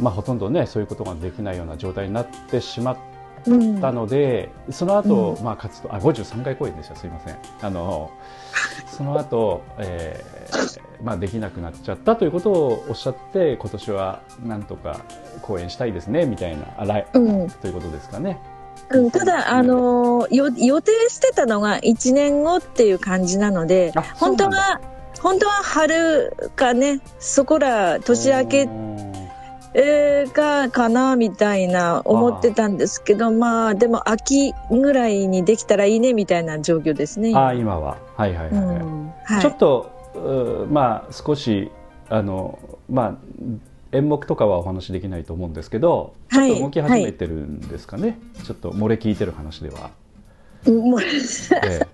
[0.00, 2.96] まあ、ほとんどね、そういうことができないような状態になってしまっ
[3.46, 3.80] うん。
[3.80, 8.10] たので、その後、うまあ活動あ53回公演でしたすいませんあの
[8.86, 15.00] その後、えーまあできなくなっちゃったということをおっしゃって今年はなんとか
[15.40, 17.48] 公演したいですねみたいなあ来うん。
[17.48, 18.38] ということですかね。
[18.90, 24.80] うん、ただ、あのーよ、予定してたのが1年後っていう感じなので、あ本当は、
[25.20, 28.68] 本当は春かね、そこら年明け
[29.74, 37.34] うーんえーか、かな、みたいな思ってたんですけど、まあ、でも秋ぐらいにできたらいいね、みたいな状況ですね。
[37.36, 37.78] あ今。
[37.78, 37.96] は。
[38.16, 38.76] はいはいはい、はい。
[38.76, 39.40] うんはい。
[39.42, 41.70] ちょっとうまあ少し
[42.08, 42.58] あの
[42.90, 46.50] まあ演目とかはお話しできないと思うんですけど、はい。
[46.50, 49.90] ちょっと動き始めてるんですかね、ちょっと漏れ聞いてる話では。
[50.66, 51.06] もうえ
[51.80, 51.86] え。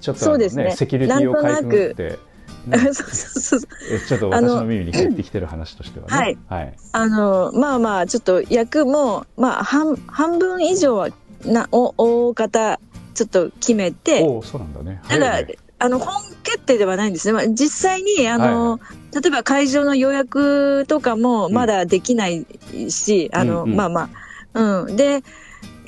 [0.00, 0.70] ちょっとあのそうですね。
[0.76, 2.18] セキュリティをかいくぐって、ね
[2.72, 3.70] そうそうそう。
[3.90, 6.16] えちょっと私の耳に入ってきてる話としてはね。
[6.16, 6.74] はいはい。
[6.92, 11.08] あの、まあまあ、ちょっと役も、まあ、半、半分以上は、
[11.44, 12.80] な、お、大方、
[13.14, 15.00] ちょっと決めて、おお、そうなんだね。
[15.08, 15.42] ただ
[15.82, 17.32] あの、本決定ではないんですね。
[17.32, 18.78] まあ、実際に、あの、は
[19.14, 22.46] 例えば会場の予約とかもまだできない
[22.90, 24.10] し、あの、うんうんまあま
[24.52, 24.96] あ、うん。
[24.96, 25.22] で、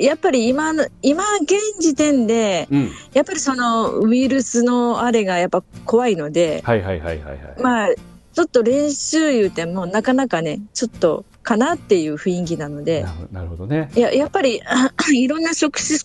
[0.02, 2.90] やっぱり今の、今現時点で、うん。
[3.12, 7.38] やっぱりそのウイルスのあれがやっぱ怖いので、はいはいはいはいはい。
[7.62, 7.88] まあ、
[8.32, 13.90] ちょっと練習言うてもなかなかね、ちょっとかなっていう雰囲気なのでな、るほどね。
[13.94, 14.60] いや、やっぱり、
[15.14, 15.98] いろんな職種、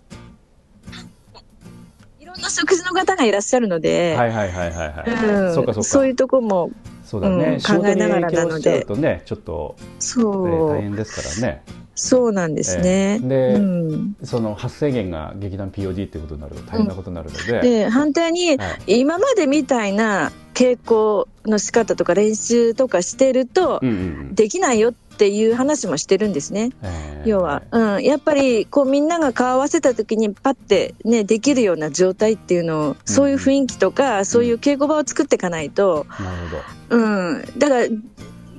[2.20, 5.26] いろんな職種の方がいらっしゃるので、はいはいはいはいはい。
[5.26, 5.90] うんそうかそうか。
[5.90, 6.70] そういうとこも、
[7.04, 7.58] そうだね。
[7.70, 11.64] うん考えながらなのとね、ちょっと、えそう、ー大変ですからね。
[11.98, 13.16] そうなんですね。
[13.22, 17.60] えーでうん、その発生源が劇団 POD ってことになると大変なことになるので。
[17.62, 19.00] で、反対に、はい。
[19.00, 24.00] 今までみたいな稽古の仕方とか練習とかしてると、うんうんう
[24.32, 24.36] ん。
[24.36, 26.70] できないよっていう話もしてるんですね。
[26.84, 36.48] えー要は、うん、やっぱりこうみんなが顔合わせた時にパッてねできるような状態っていうのをそういう雰囲気とか、そういう稽古場を作っていかないと、なる
[36.90, 36.98] ほど。
[36.98, 37.88] うん、だから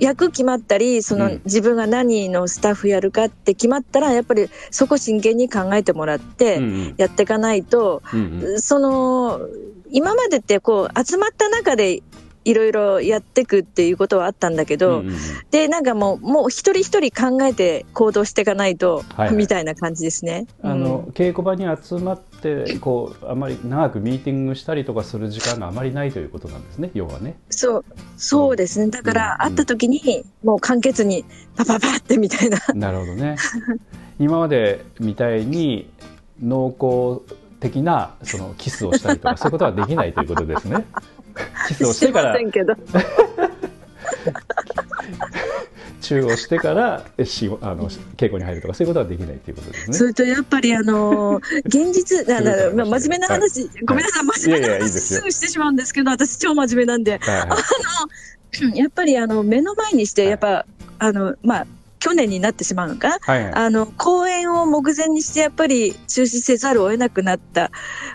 [0.01, 1.41] 役決まったりその、うん。
[1.45, 6.61] 自分が何のスタッフやるかって決まったらやっぱりそこ真剣に考えてもらって
[6.97, 8.61] やっていかないと、うんうん。
[8.61, 9.41] その
[9.91, 12.03] 今までってこう集まった中で
[12.49, 15.19] いろいろやっていくっていうことはあったんだけど、うんうんうん
[15.51, 20.47] でなんかもうもう一人一人考えて行動していかないと、はいはいみたいな感じですね。
[20.63, 27.39] あの、稽古場に集まってこうあまり長くミーティングしたりとかする時間があまりないということなんですね要はね。
[27.51, 27.85] そう
[28.17, 31.25] そうですねだからうん会った時にもう簡潔に
[31.57, 33.37] パパパってみたいななるほどね。
[34.19, 35.89] 今までみたいに
[36.43, 40.85] 濃厚的なそのキスをしたりとかそういうことはできないということですね。
[41.69, 42.39] キスをしてから。
[46.01, 49.97] チューをしてからえしあの稽古に入るとかそういうことはできないということですね。
[49.97, 57.19] それとやっぱりあのー現実ななそういうことまあ真面目な話、ごめんなさい真面目ない話いですぐしてしまうんですけど私超真面目なんで。
[57.19, 57.57] はいは
[58.75, 58.79] い。
[58.79, 60.65] やっぱりあの目の前にしてやっぱ、
[60.99, 61.67] あのまあ
[61.99, 63.55] 去年になってしまうのか、はいはい。
[63.55, 67.71] あの公演を目前にしてやっぱり中止せざるを得なくなった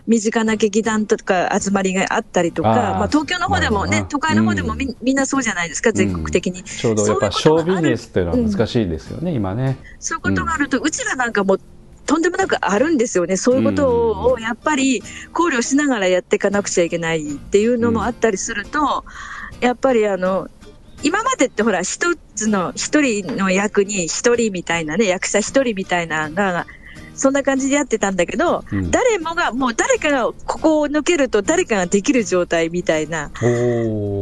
[0.07, 9.77] 身近な劇団とか集まりがあったりとか、まあ、東京の方でもね都会の方でもみ,、みんなそうじゃないですか全国的に、ちょうどやっぱショービジネスっていうのは難しいですよね、今ね。
[9.99, 11.57] そういうことがあると、うちらなんかも
[12.05, 15.01] とんでもなくあるんですよね、そういうことをやっぱり
[15.33, 19.05] 考慮しながらやっていかなくちゃいけないっていうのもあったりすると、
[19.61, 20.49] やっぱりあの
[21.03, 26.65] 今までってほら、一つの一人の役に一人みたいなね、役者一人みたいなのが、
[27.15, 28.89] そんな感じでやってたんだけど、うん。
[28.89, 33.31] 誰もが、もう誰かがここを抜けると誰かができる状態みたいな、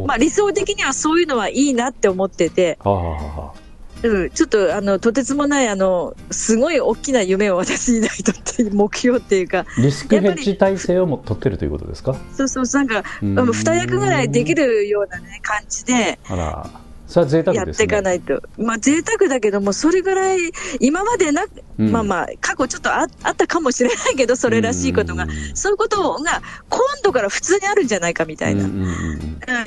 [0.08, 3.61] まあ理想的にはそういうのはいいなって思ってて、はあはあはあ
[4.04, 12.16] うん、ちょっとあのとてつもないあのすごい大きな夢を私にないとっていう目標っていうか、リスクヘッジ体制をも取ってるということですか？
[12.36, 16.70] そうそう、なんか、二役ぐらいできるような、ね、感じであら、
[17.12, 17.88] それは贅沢やってい。
[17.88, 20.40] かないと、まあ贅沢だけども、それぐらい、
[20.80, 21.44] 今までな、
[21.78, 21.92] うん。
[21.92, 25.26] まあまあ、過去ちょっとああったかもしれないけど、それらしいことが。
[25.26, 28.70] うん、そういうことが今度から普通にあるんじゃないかみたいな、う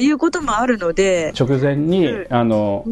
[0.03, 2.35] いうこともあるので、直前に、うん。
[2.35, 2.87] あの、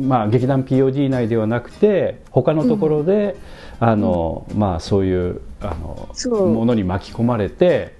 [0.00, 3.36] まあ、劇団 POD 内ではなくて他のところで、
[3.78, 6.08] あのまあ、そういうあの
[6.46, 7.94] ものに巻き込まれて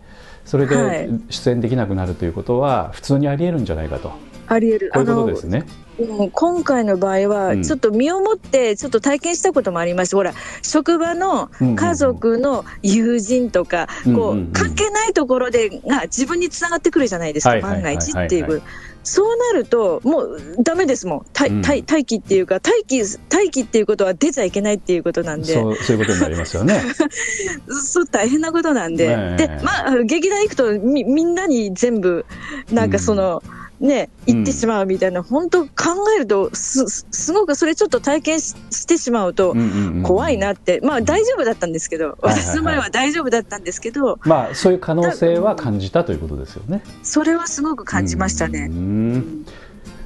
[0.45, 1.07] それはい。
[1.07, 4.13] で出演できなくなるということは普通にありえるんじゃないかと
[4.51, 4.91] あり得る。
[4.93, 5.59] こういうことですね。
[5.59, 5.91] うん
[6.31, 10.33] 今回の場合は、うんちょっと身をもって、ちょっと体験したこともありまして、ほら、
[10.63, 18.63] 職場の家族の友人とか、うんうんこう、うん関係ないところで、が自分につながってくるじゃないですか、万が一っていう。
[19.03, 21.27] そうなると、もうダメですもん。
[21.39, 26.81] 待うん待待機っていうか、待機、待機っていうことは出ちゃいけないっていうことなんで、そうそういうことになりますよね。
[27.69, 32.25] そう大変なことなんで、で、まあ、劇団行くとみ、みんなに全部、
[32.73, 33.43] なんかその、
[33.81, 35.71] ね、行ってしまうみたいな、本当考
[36.17, 46.83] えるとす、すすごくそれちょっと体験ししてしまうとうん、うんうん怖いなって、まあ大丈夫だったんですけど、はいはい私の前は大丈夫だったんですけど、まあそういう可能性は感じたということですよね。
[47.03, 48.67] それはすごく感じましたうね。
[48.69, 49.47] ん。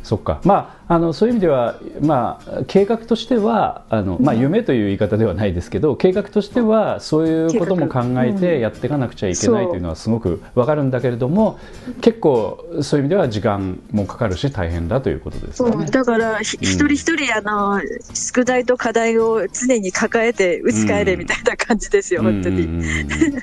[0.05, 11.59] そっか、まあ、あのそういう意味では、まあ、計画としてはあの、まあ、夢という言い方ではないですけど計画としてはそういうことも考えてやっていかなくちゃいけないというのはすごくわかるんだけれども
[12.01, 15.71] 結構そういう意味では時間もかかるし大変だということですそう。
[15.71, 15.87] よね。
[15.87, 17.81] だから、ひ一人一人、あの、
[18.15, 22.63] 宿題と課題を常に抱えて打ち返れみたいな感じですよ、本当に。
[22.63, 22.75] うん。
[22.75, 23.43] うんうんうん。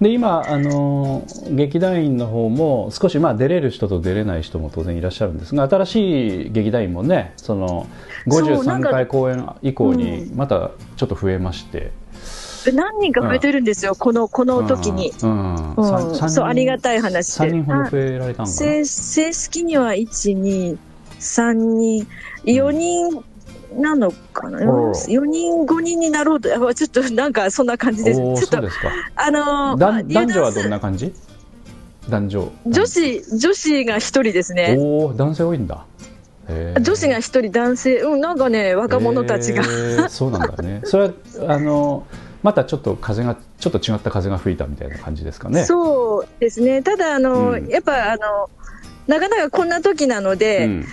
[0.00, 7.32] で今あの劇団員の方も少しまあ出れる人と出れない人も当然いらっしゃるんですが新しい劇団員もね。
[7.36, 7.86] その
[8.26, 11.92] 53そうなんか回公演以降にまたちょっと増えまして、
[12.72, 15.12] 何人か増えてるんですよ、この、この時に。
[15.12, 17.48] そう、ありがたい話で。
[17.48, 18.46] 3人ほどあ増えられたのかな。
[18.46, 20.78] 正正式には1、2、
[21.20, 22.06] 3人、
[22.44, 23.24] 4人
[23.76, 28.20] なのかな、おー4人、5人になろうと、ちょっとなんかそんな感じです。
[28.20, 28.68] ちょっと、
[29.16, 31.12] あの男女はどんな感じ？
[32.08, 32.52] 男女。
[32.64, 34.76] す女子、女子が1人ですね。
[34.78, 35.84] おお男性多いんだ
[36.48, 39.64] 女子が1人、男性、うん、なんかね、若者たちが。
[40.08, 40.80] そうなんだね。
[40.84, 41.12] それは
[41.48, 42.06] あの
[42.42, 45.64] またちょっと風がちょっと違った風が吹いたみたいな感じですかね。
[45.64, 46.82] そうですね。
[46.82, 47.68] ただ、あの、うん。
[47.68, 48.50] やっぱ、あの、
[49.06, 50.84] なかなかこんな時なので、うん。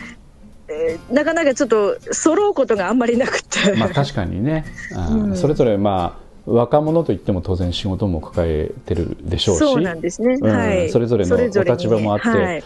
[0.70, 3.74] えーなかなかちょっと揃うことがあんまりなくて。
[3.76, 4.64] まあ確かにね、
[5.12, 5.36] うん。
[5.36, 9.60] それぞれまあ若者といっても当然仕事も抱えてるでしょうし。
[9.60, 10.38] そうなんですね。
[10.40, 10.50] うん。
[10.50, 10.90] はい。
[10.90, 12.30] それぞれのお立場もあって。
[12.30, 12.64] はい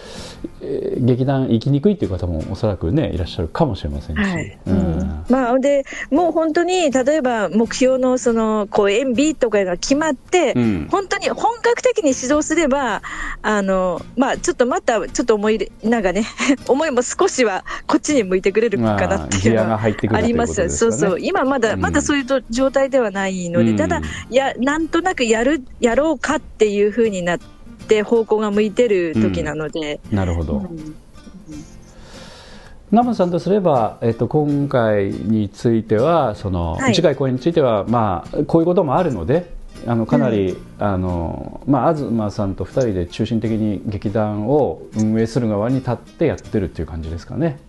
[0.61, 4.57] えー劇団行きにくいっていう方もおそらくねいらっしゃるかもしれませんし、はい。
[4.65, 4.77] ううん。
[4.99, 10.87] んまあ、で、もう本当に、例えば目標のその公演日とかが決まって、うん。
[10.89, 13.01] 本当に本格的に指導すれば、
[13.41, 16.25] あの、まあ、ちょっとまた、ちょっと思いなんかね、
[16.67, 20.69] 思いも少しはこっちに向いてくれるかなっていうのはあります。
[20.69, 21.17] そうそう。
[21.19, 21.81] 今まだ、うん。
[21.81, 23.77] まだそういうと状態ではないので、うん。
[23.77, 27.54] ただ、いや、なんとなくやる、やろうかっていうふうになって、
[28.03, 30.95] 方向が向いてる時なので、なるほど、うん。
[32.91, 36.95] 生さんとすれば、えっと、今回についてはその、はい。
[36.95, 39.53] 次回公演については、まあ、こういうこともあるので
[39.87, 47.59] あのかなり、あのまあ、東さんと2人で中心的に劇団を運営する側に立ってやってるっていう感じですかね。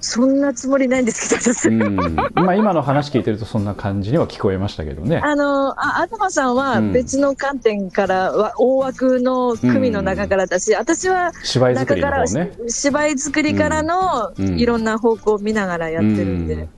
[0.00, 1.68] そんなつもりないんですけど、私。
[1.68, 2.14] うん。
[2.34, 5.20] まあ、今の話聞いてるとそんな感じには聞こえましたけどね。
[5.22, 6.92] あの、あ、東さんはうん。
[6.92, 12.52] 別の観点からは、大枠の組の中からだし、私は芝居作りから方ね。
[12.68, 14.58] 芝居作りからのうん。
[14.58, 16.54] いろんな方向を見ながらやってるんで。
[16.54, 16.68] うん。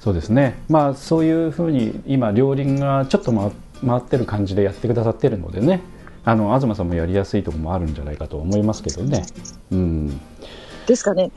[0.00, 3.50] そうですね、まあ、そういうふうに今両輪がちょっと回
[3.84, 5.80] 回ってる感じでやってくださってるのでね。
[6.24, 9.24] あの東さんもやりやすいところもあるんじゃないかと思いますけどね。
[9.70, 10.20] うん
[10.86, 11.30] ですかね。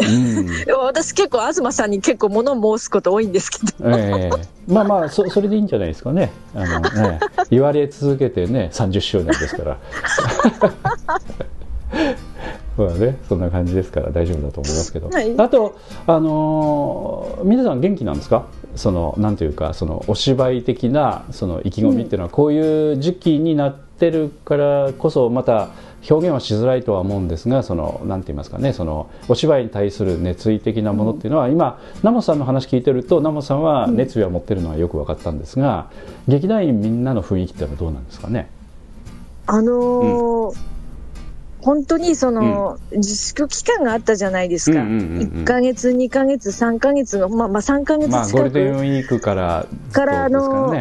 [0.77, 3.89] 私結構東さんに結構物申すこと多いんですけど。
[3.89, 6.31] ええまあまあそそれでいいんじゃないですかね。
[6.53, 7.19] あのね
[7.49, 9.77] 言われ続けてね30周年ですから。
[12.77, 15.77] そうだね、そんな感じですから大丈夫だと思いますけど、はい、あと、
[16.07, 18.45] あのー、皆さん元気なんですか？
[18.75, 25.69] そのなんというかそのお芝居的なその意気込みっていうのはこういう時期になってるからこそまた
[26.07, 35.89] 表現はしづらいとは思うんですがそのなんて言いますかねそのお芝居に対する熱意的なものっていうのは、うん、今ナモさんの話聞いてるとナモさんは熱意は持ってるのはよく分かったんですが、
[36.27, 38.49] うん、劇団員みんなの雰囲気っていうのはどうなんですかね？
[39.47, 40.79] あのーうん。
[41.61, 50.73] 本当にその、自粛期間があったじゃないですか、うんうんうんうん、1か月、2か月、3か月の、まあ、まあ3か月近く、まあ、ゴールデンウィークから、からあの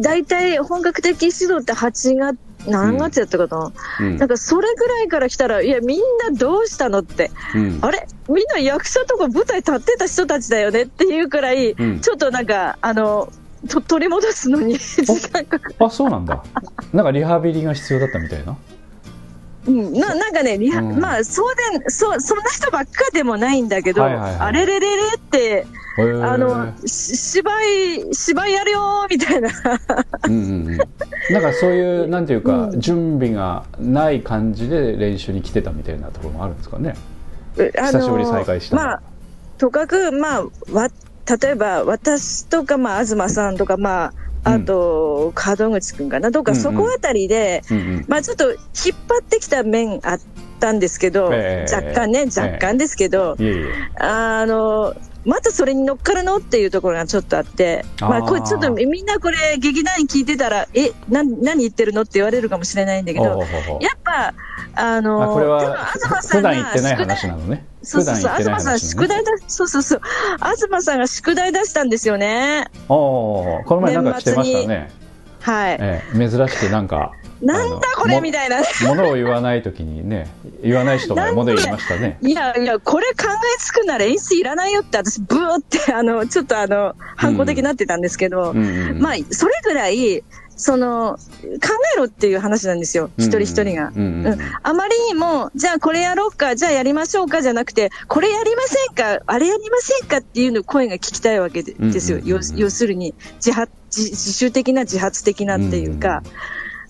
[0.00, 10.82] 大体本格的指導って8月、何月やったかな、うん、なんかそれぐらいから来たら、いや、みんなどうしたのって、うん、あれ、みんな役者とか舞台立ってた人たちだよね？
[10.82, 13.30] っていうくらい、うん、ちょっとなんか、あの、
[13.68, 15.74] と取り戻すのに時間かかる。
[15.78, 16.44] あそうなんだ。
[16.92, 18.56] なんかリハビリが必要だったみたいな？
[19.66, 29.50] うん、ななんかね、リハ、うん、まあそうでそそんな人ばっかでもないんだけど、はいはいはい、あれれれれって、あの芝居芝居やるよみたいな。
[30.26, 30.36] うんう
[30.72, 30.86] ん、なん
[31.42, 36.94] かそういう なんていうか、うん、準備がない感じで練習に来てたみたいなところもあるんですかね。
[37.56, 39.02] 久しぶり再会したまあ
[39.58, 40.42] とかくまあ
[40.72, 40.90] わ
[41.40, 44.12] 例えば私とかまあ東さんとかまあ
[44.44, 47.62] あと、門口君かな、とか、そこあたりで、
[48.08, 48.58] まあちょっと引っ
[49.08, 50.20] 張ってきた面あっ
[50.58, 53.36] たんですけど、若干ね、若干ですけど、
[53.98, 54.94] あの、
[55.24, 63.24] またそれに乗っかるのっていうところがちょっとあって、まあ、これちょっとみんなこれ劇団員聞いてたら、え、な何言ってるのって言われるかもしれないんだけど、
[63.80, 64.34] やっぱ、
[64.74, 67.64] あの、これは普段言ってない話なのね。
[67.82, 70.00] そうそうそう、東さん宿題だ、そうそうそう、
[70.56, 72.66] 東さんが宿題出したんですよね。
[72.88, 74.90] おこの前なんか来てましたね。
[75.40, 77.12] はい、えー、珍しくなんか
[77.44, 78.58] なんだこれみたいな。
[78.86, 80.28] ものを言わないときにね
[80.62, 82.18] 言わない人がもの言いましたね。
[82.22, 90.24] いやいやこれ考えつくなら演出いらないよって私ブーってあのちょっとあの反抗的になってたんですけど、うん、まあそれぐらい
[90.56, 93.10] その、考えろっていう話なんですよ。
[93.18, 93.92] 一人一人が。
[94.62, 102.20] あまりにも、じゃあこれやろうか、じゃあやりましょうかじゃなくて、これやりませんか、あれやりませんかっていうの声が聞きたいわけですよ。
[102.22, 106.22] 要するに、自発、自主的な自発的なっていうか。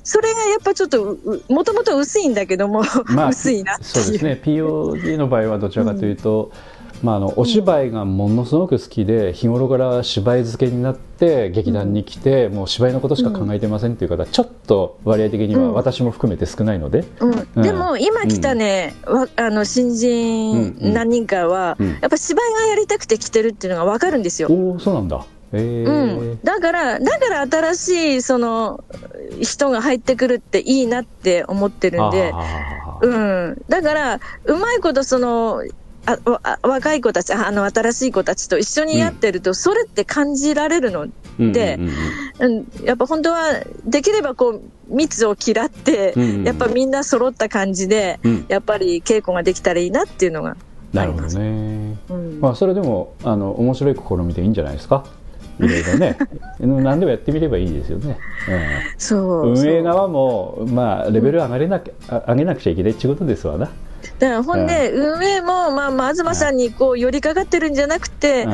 [0.05, 4.40] それがやっぱちょっと、もともと薄いんだけども、まあ、薄いなそうですね。
[4.42, 6.74] POD の場合はどちらかというと、うん
[7.05, 17.62] まあ、あのお芝居がものすごく好きで日頃から芝居漬けになって劇団に来て、もう芝居のことしか考えてませんっていう方、ちょっと割合的には私も含めて少ないので、うん。
[17.62, 18.94] でも今来たね、
[19.36, 24.48] あの新人何人かは、やっぱ芝居がやりたくて来てるっていうのが分かるんですよ。
[24.50, 25.26] おそうなんだ
[25.62, 28.84] うん、だからだから新しいその
[29.40, 32.32] 人が入ってくるっていいなって思ってるんで、
[33.02, 35.62] うん、だからうまいことその
[36.07, 36.18] あ
[36.62, 41.78] 若い子たちあの新しい子たちと一緒にやってると、うん、それって感じられるので、
[42.40, 44.62] うん、やっぱ本当はできればこう
[44.94, 50.59] 密を嫌って、うん、やっぱみんな揃った感じで、やっぱり稽古ができたらいいなっていうのが
[50.92, 51.96] なるほどね、
[52.38, 55.07] まあ、それでもあの面白い試みでいいんじゃないですか？
[55.61, 56.16] いろいろね。
[56.61, 58.59] 何でもやってみればいいですよね、うん、
[58.98, 63.70] そう運営側も、まあ、レベル上がれなきゃ、上げなくちゃいけないってことですわな。
[64.18, 68.46] だからほんで、運営も、まあ、まあ、東さんにこう寄りかかってるんじゃなくて、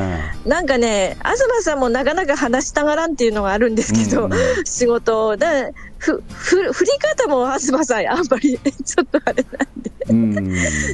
[0.46, 4.30] なんかね、東さんもなかなか話したがらんっていうのがあるんですけど、
[4.64, 9.90] 仕事だふふ振り方も東さん、あんまりちょっとあれなんで。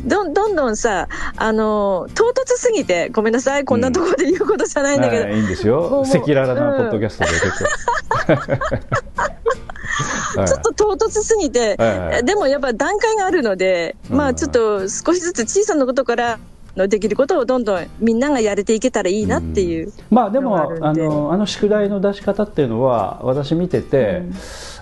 [0.04, 7.64] どんどんどんさ、あの唐突すぎて、ごめんなさい、こんなところで言うことじゃないんだけど、いいんですよ、赤裸々なポッドキャストで結
[9.16, 9.32] 構。
[10.34, 11.76] ちょっと唐突すぎて、
[12.24, 16.38] でもやっぱ段階があるので、まあちょっと少しずつ小さなことから
[16.76, 24.22] のできることをどんどんみんながやれていけたらいいなっていう、まあでもあのあの宿題の出し方っていうのは私見てて、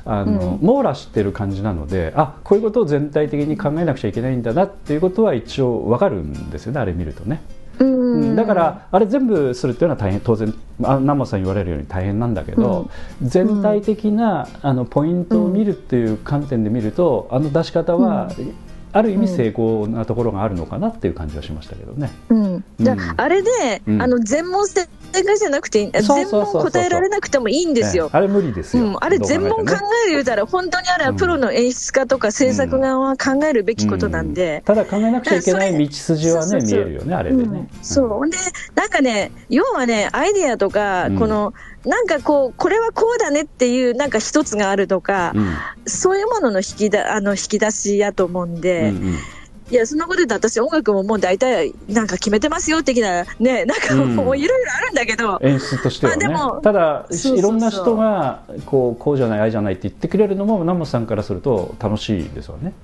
[0.04, 7.40] うん、あの、うん、網羅してる感じなのであこういうことを全体的に考えなくちゃいけないんだなっていうことは一応分かるんですよねあれ見るとね。
[8.36, 12.88] だからあれ全部するっていうのは大変当然南本さん言われるように大変なんだけど、
[13.22, 18.30] うん、全体的なあのポイントを見るっていう観点で見るとあの出し方は、
[18.92, 22.10] ある意味成功なところがあるのかなっていう感じはしましたけどね。
[22.28, 23.00] うん、じゃうん。
[23.00, 23.50] ああれで、
[23.86, 24.02] うん。
[24.02, 24.68] あの全問
[25.50, 25.90] なくていい。
[25.92, 28.06] 全問答えられなくてもいいんですよ。
[28.06, 28.16] ええ。
[28.16, 28.84] あれ無理ですよ。
[28.84, 37.42] うん、あれ全問考考える言うたら、本当にあれはプロの演出家とか制作側は考えるべきことなんで、ただ考えなくちゃいけない道筋はね見えるよねあれでね。
[37.42, 38.36] うん、そう、で、
[38.74, 41.18] なんかね、要はね、アイディアとか、うん。
[41.18, 41.54] この、
[41.84, 45.54] なんかこう、これはこうだねっていう、なんか一つがあるとか、うん。
[45.86, 49.14] そういうものの引きだあの引き出しやと思うんで、うんうん
[49.70, 54.14] いや、そんなこと言うと、私、音楽ももう大体、なんか決めてますよ的な、ね、なんかうん。
[54.14, 62.74] もういろいろあるんだけど、演出としてはね、まあでもただいろんな人がこうこうじゃないああじゃないって言ってくれるのも南本さんからすると楽しいですよね。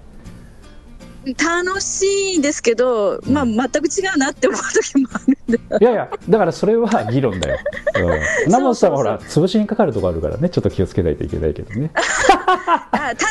[1.25, 5.79] 楽しいですけど、まあ、全く違うなって思う時もあるんで。
[5.81, 7.59] いやいやだからそれは議論だよ。
[7.97, 10.49] うん、 南本さんはほら潰しにかかるとこあるからね。
[10.49, 11.91] ちょっと気をつけないといけないけどね。
[11.95, 13.31] あた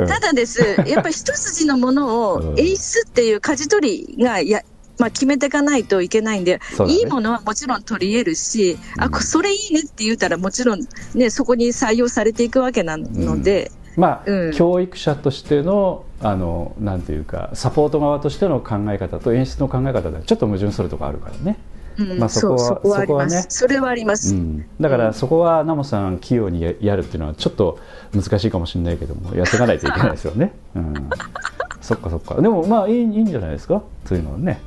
[0.00, 0.06] うん。
[0.06, 2.48] だ、ただです、やっぱり一筋のもの うん。
[2.50, 4.62] を演出っていう舵取りがや、
[4.98, 6.86] まあ、決めていかないといけないんで、ね。
[6.88, 9.04] いいものはもちろん取り入れるし、うん。
[9.04, 10.80] あこそれいいねって言ったら、もちろん、
[11.14, 14.52] ね、そこに採用されていくわけなので、まあ、うん。
[14.52, 21.56] 教育者としてのあのなんていうかサポート側としての考え方と演出の考え方でちょっと矛盾するところあるからね。
[21.98, 24.34] うんまあそこはそこはねそれはあります。
[24.34, 27.78] うん、だからそこはナモさん器用にややるっていうのはちょっと
[28.14, 30.52] 難しいかもしれないけどもやっていかないといけないですよね。
[30.76, 31.10] うん、
[31.80, 33.82] そっかそっかでもまあいいいいんじゃないですか？
[34.04, 34.60] そういうのはね。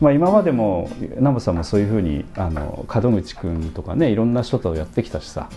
[0.00, 5.48] まあ、今までもナモさんもそういうふうにあの門口君とかねいろんな人とやってきたしさ、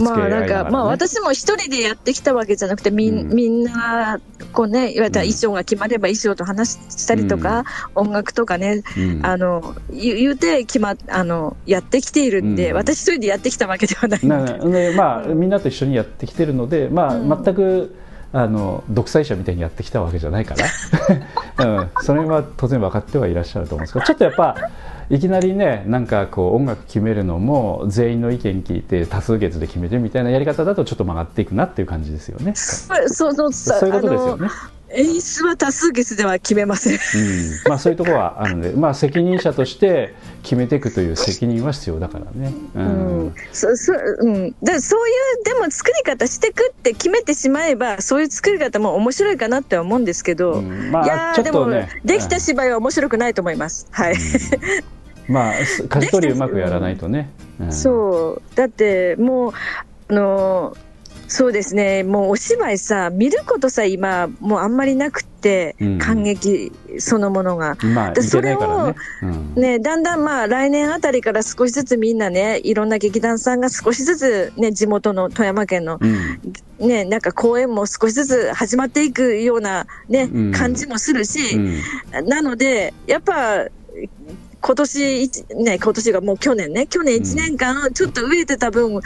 [0.00, 3.34] まあなんか、まあ私も一人でやってきたわけじゃなくて、みん,、うん。
[3.34, 4.20] みんな、
[4.52, 7.64] こうね、言われたらうん衣装が決まれば衣装と話したりとか、
[7.94, 9.20] 音楽とかね、うん。
[9.24, 12.76] あの、言うて決まっ、あの、やってきているんで、うん。
[12.76, 14.90] 私一人でやってきたわけではないなので。
[14.90, 17.28] でまあ、みんなと一緒にやってきてるので、まあうん。
[17.44, 17.94] 全く
[18.32, 20.54] あの独裁者みたいにやってきたわけじゃないか
[21.58, 24.56] ら、 うん、それは当然分かってはいらっしゃると思うんですけどちょっとやっぱ
[25.10, 32.52] いきなりねなんかこう音楽決めるのも全員の意見聞いて多数決で決めてみたいなやり方だとちょっと曲がっていくなっていう感じですよね。
[32.54, 34.48] そうそうそういうことですよね。
[34.92, 36.94] 演出は多数決では決めません。
[36.94, 36.98] うん、
[37.68, 42.52] まあそういうところはあるので、 まあ責任者として決めていくという責任は必要だからね。
[42.74, 44.52] ううんん、そそうん、そういう
[45.44, 51.68] でも作り方してくって決めてしまえばそういう作り方も面白いかなっては思うんですけど、うんまあいやーでも
[52.04, 53.86] できた芝居は面白くないと思います。
[53.90, 54.99] はい、うん
[55.30, 57.30] まあす舵取りうまくやらないとね。
[57.60, 57.72] うん。
[57.72, 58.56] そう。
[58.56, 59.52] だってもう
[60.08, 60.76] あの
[61.28, 62.02] そうですね。
[62.02, 65.98] もうお芝居さ見ることさ今もうあんまりなくって、うん。
[65.98, 67.76] 感激そのものが。
[67.94, 68.94] まあいでけないからね。
[69.22, 69.54] うん。
[69.54, 76.88] ね、だんだんまあ来年あたりから少しずつみんなねいろんな劇団さんが少しずつ、ね、地元の富山県のうん。
[76.88, 80.52] ね、なんか公演も少しずつ始まっていくような、ねうん。
[80.52, 81.58] 感じもするし、う
[82.22, 82.26] ん。
[82.26, 83.66] なので、やっぱ、
[84.60, 89.00] 今年一ね、今年がもう去年ね、去年1年間、ちょっと飢えてた分、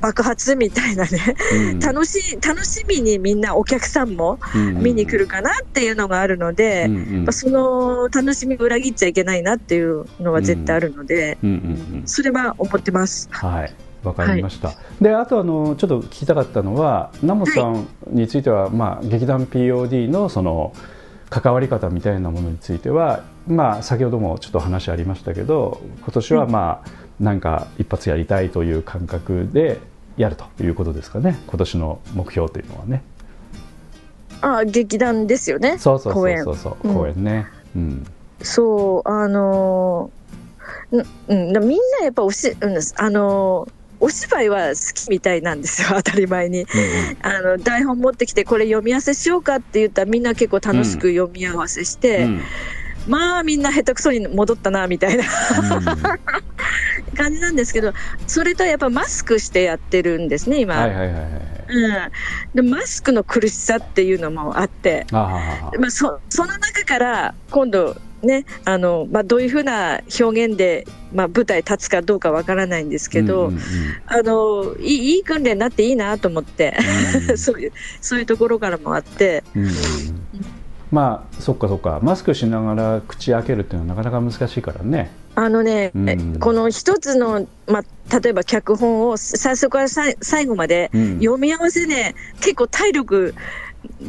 [0.00, 1.18] 爆発みたいなね、
[1.52, 1.80] うん。
[1.80, 4.82] 楽しい、楽しみにみんなお客さんもうん。
[4.82, 11.56] 見に来るかなっていうのがあるので、うんその楽しみを裏切っちゃいけないなっていうのは絶対あるので、うんうん
[12.00, 13.28] うんそれは思ってます。
[13.32, 13.74] はい。
[14.04, 14.72] わかりました。
[15.00, 20.72] で、あとあのちょっと聞きたかったのは、南本さんについては、まあ劇団 POD のその
[21.30, 26.90] 関わり方みたいなものについては、まあ先ほどもちょっと話ありましたけど、今年はまあ
[27.20, 29.80] なんか一発やりたいという感覚で
[30.16, 31.38] やるということですかね。
[31.46, 33.02] 今年の目標というのはね。
[34.40, 35.78] あ劇団ですよね。
[35.78, 37.46] そうそうそ公演うそう公演ね。
[37.74, 38.06] うん。
[38.40, 46.66] そう、あのーうん、うん、みんなやっぱおし、うん、あのーお芝居は好きみたいなんですよ、 当たり前に。
[47.20, 52.40] あの、台本持ってきて、これ読み合わせしようかって言ったら、みんな結構楽しく読み合わせして、うん
[53.08, 55.24] まあ、みんな下手くそに戻ったな、みたいな。
[57.16, 57.92] 感じなんですけど、
[58.26, 60.76] それとやっぱマスクしてやってるんですね、今。
[60.76, 61.58] はいはいはいはい。
[61.70, 62.10] うん、
[62.54, 65.06] でマスクの苦しさっていうのもあって。
[65.10, 73.60] まあ、そその中から今度ねあの、まあ、どういうふうな表現で、まあ、舞台立つかどうかわからないんですけど、うんうんうん。
[74.06, 76.74] あのいいいい訓練になっていいなと思って、
[77.28, 79.70] うん そういうそういうところからもあって、うんうん
[80.90, 82.00] まあそっかそっか。
[82.02, 85.10] マスクしながら口開けるっていうのはなかなか難しいからね。
[85.34, 86.08] あのね、うん。
[86.08, 91.18] えこの一つの、まあ、例えば脚本を最初からさい最後までうん。
[91.18, 93.34] 読み合わせね、結構体力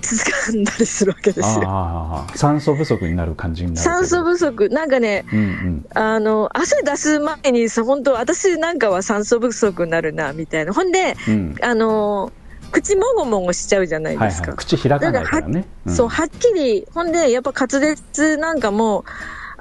[0.01, 2.25] 続かんだりするわけですよ。
[2.35, 5.85] 酸素不足になる感じになる酸素不足、なんかね、うんうん。
[5.93, 10.73] あの、汗出す前にさ、本当私なんかは酸素不足になるな、みたいな。
[10.73, 11.55] ほんで、うん。
[11.61, 12.31] あの、
[12.71, 14.47] 口もごもごしちゃうじゃないですか。
[14.47, 15.65] はいはい、口開かないからね。
[15.85, 19.05] うん、そう、はっきり、ほんで、やっぱ滑舌なんかも、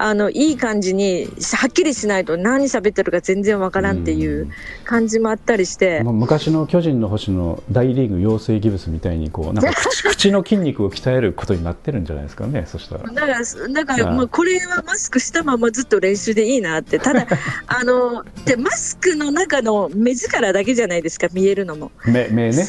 [0.01, 4.49] あの、いい感じに、はっきりしないと何喋ってるか全然わからんっていう
[4.85, 6.03] 感じもあったりして。
[6.05, 13.05] まあ、昔の巨人の星の大リーグ養成ギブスみたいに、こう、なんか 口口の筋肉を鍛えることになってるんじゃないですかね、そしたら。
[13.11, 13.39] だから、
[13.73, 17.01] だからもうこれはマスクしたままずっと練習でいいなって。
[17.01, 17.27] ただ、
[17.67, 21.91] あの、で、マスクの中の目力だけじゃないですか、見えるのも。
[22.07, 22.69] 目、目ね。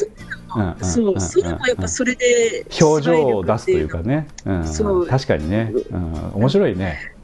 [0.82, 7.14] そう、それもやっぱそれで表情を出すというかね、うん、そう確かにね、うん、面白いね。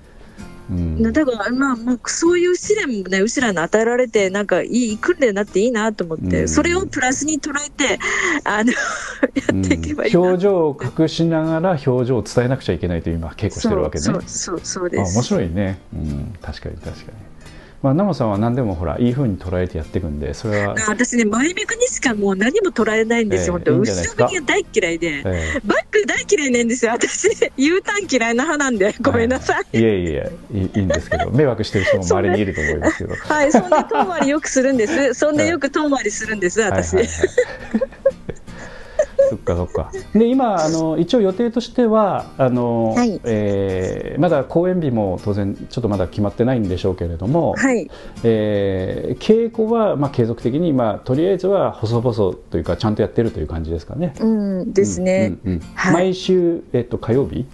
[0.69, 7.99] うん、だから、まあ、まあ、そういう試練もね、後ろに与えられて、なんか、いい訓練になっていいなと思って、うん、それをプラスに捉えて、
[8.45, 8.79] あの、や
[9.61, 14.03] っていけばいいな、うん、表情を隠しながら表情を伝えなくちゃいけないと今、稽古してるわけね。
[14.03, 15.15] そう、そう、そうです。
[15.15, 15.79] 面白いね。
[15.95, 17.26] うん、確かに確かに。
[17.87, 20.75] まあ、ナモさんは何でもほらいいふうに捉えてやっていくんでそれは。
[20.89, 26.93] 私ね前目にしかもう何も捉えないんですよ、えー、本当後ろ向きが大嫌いで、えー、バック大嫌いなんですよ。
[26.93, 28.93] 私 U ターン嫌いな派なんで。
[29.01, 33.15] ごめんなさい、い、いえいえいいいんですけど 迷惑してる人も周りにいると思いますけど。
[33.15, 35.15] はいそんで遠回りよくするんです。
[35.15, 38.46] そんでよく遠回りするんです私、はいはいはい
[39.29, 39.91] そっかそっか。
[40.15, 47.91] で今あの一応予定としてはあの、はい、えー、まだ公演日も当然ちょっとまだ決まってないんでしょうけれども、はい、
[48.25, 54.15] えー、稽古はまあ継続的にまあとりあえずは細々というかちゃんとやってるという感じですかね。
[54.21, 54.27] う
[54.65, 55.37] んですね。
[55.45, 57.47] うんうんうんはい、毎週えっと火曜日。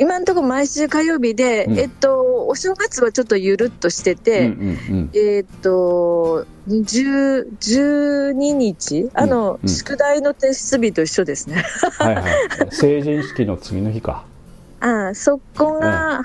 [0.00, 11.62] 今のところ毎週火曜日で、うん、えっと、お正月はちょっとゆるっとしてて、うんうんうん、えっと、12日あの、うんうん、宿題の提出日と一緒ですね。
[11.98, 12.24] はいはい。
[12.70, 14.24] 成人式の次の日か。
[14.80, 16.22] ああ、そこが、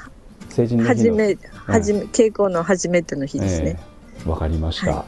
[0.51, 3.77] 成人の初め、初め、稽古の初めての日ですね。
[4.25, 4.89] わ、えー、かりました。
[4.89, 5.05] はい、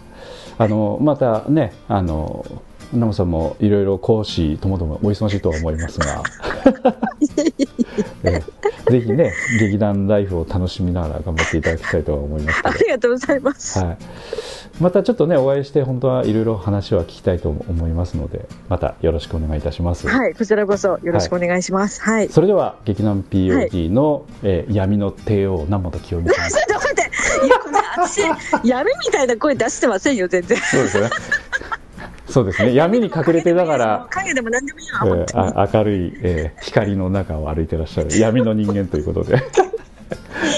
[0.58, 2.46] あの、またね、あの、
[2.94, 6.24] ナムさんもいろいろ講師ともどもお忙しいとは思いますが。
[8.24, 8.42] え
[8.90, 13.98] ぜひね劇団ライフを楽しみながら頑張っていただきたいと思いますありがとうございます、はい、
[14.80, 20.08] またちょっとねお会いして本当はいろいろ話は聞きたいと思いますのでまたよろしくお願いいたします。
[20.08, 22.02] はいこちらこそよろしくお願いします。
[22.02, 26.50] はい、それでは劇団 POD の、はい、えー、闇の帝王南本清美さん。
[26.50, 27.02] ちょっと待って。
[27.46, 28.22] いやこれ私
[28.68, 30.58] 闇みたいな声出してませんよ全然。
[30.58, 31.10] そうですね
[32.30, 32.74] そうですね。
[32.74, 39.42] 闇に隠れてながら影でも何でもいいわ、えー、明るい、えー、光の中を歩いてらっしゃる闇の人間ということで。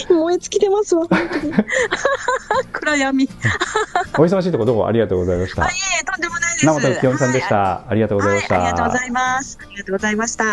[0.10, 1.54] 燃え尽きてますわ本当に。
[2.74, 3.30] 暗闇。
[4.18, 5.66] お忙しいところどうもありがとうございました。
[5.66, 5.70] い
[6.02, 6.66] えとんでもないです。
[6.66, 9.60] 生田清美さんでした、はい、ありがとうございました、はい、ありがとうございます。
[9.62, 10.44] ありがとうございました。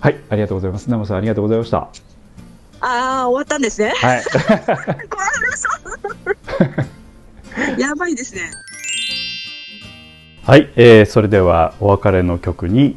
[0.00, 0.88] はいありがとうございます。
[0.88, 1.88] 生さんありがとうございました。
[2.80, 3.92] ああ終わったんですね。
[3.96, 4.24] はい。
[7.80, 8.50] やばいですね
[10.48, 12.96] はい、えー、それではお別れの曲に、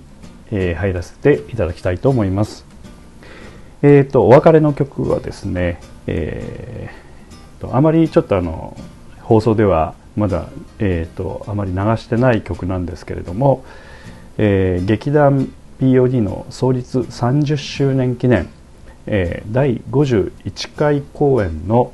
[0.52, 2.66] えー、入らせていただきたいと思います。
[3.82, 8.78] えーと、お別れの曲はですね、えーと、あまりちょっとあの
[9.20, 10.48] 放送ではまだ、
[10.80, 13.66] えーと、あまり流してない曲なんですけれども、
[14.38, 18.48] えー、劇団 POD の創立30周年記念、
[19.08, 21.92] えー、第51回公演の、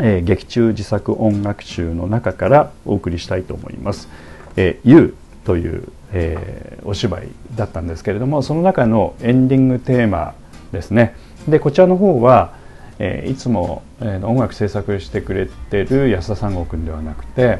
[0.00, 4.08] えー、劇中自作音楽集の中からお送りしたいと思います。
[4.56, 10.34] えー、You という、えー、お芝居だったんですけれどもその中のエンディングテーマ
[10.72, 11.14] ですね。
[11.48, 12.54] でこちらの方は、
[12.98, 17.58] えー、いつも、えー、音楽制作してくれてる安田三郷君ではなくて、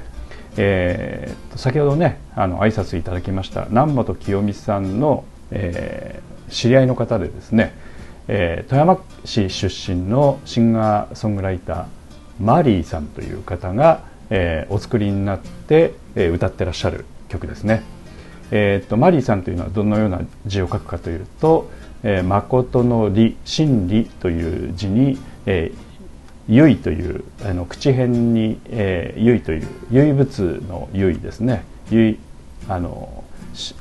[0.57, 7.75] えー、先ほどねあの挨拶いただきました南本清美さんの、えー、知り合いの方でですね、
[8.29, 11.85] えー、富山市出身のシンガーソングライター
[12.41, 17.83] マリーさんという方が、えー、お作りになってえ歌ってらっしゃる曲ですね。
[18.51, 21.71] えー、とマリーさんというのはどのような字を書くかというと
[22.05, 32.19] 「えー、誠の理真理」という字に「えー、唯」というあの口辺に「えー、唯」という唯物の唯ですね唯
[32.69, 33.25] あの、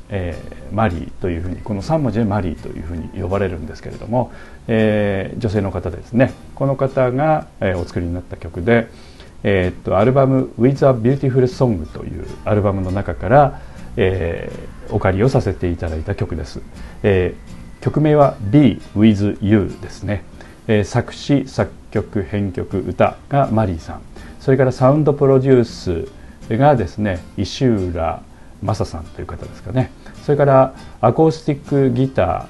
[0.08, 4.32] えー、マリーというふうにこの3文字でマリーというふうに呼ばれるんですけれども、
[4.66, 8.88] えー、女性の方ですねこの方が、えー、お作りになった曲で
[9.44, 13.60] 「えー、っとアルバム「With a Beautiful Song」というアルバムの中から、
[13.96, 16.60] えー、お借りをさせていただいた曲です、
[17.02, 20.24] えー、曲名は「Be With You」ですね、
[20.66, 24.00] えー、作詞作曲編曲歌がマリーさん。
[24.40, 26.08] それからサウンドプロデュース
[26.54, 28.20] がですね石浦
[28.62, 29.90] 正さんという方ですかね。
[30.22, 32.46] それからアコースティックギタ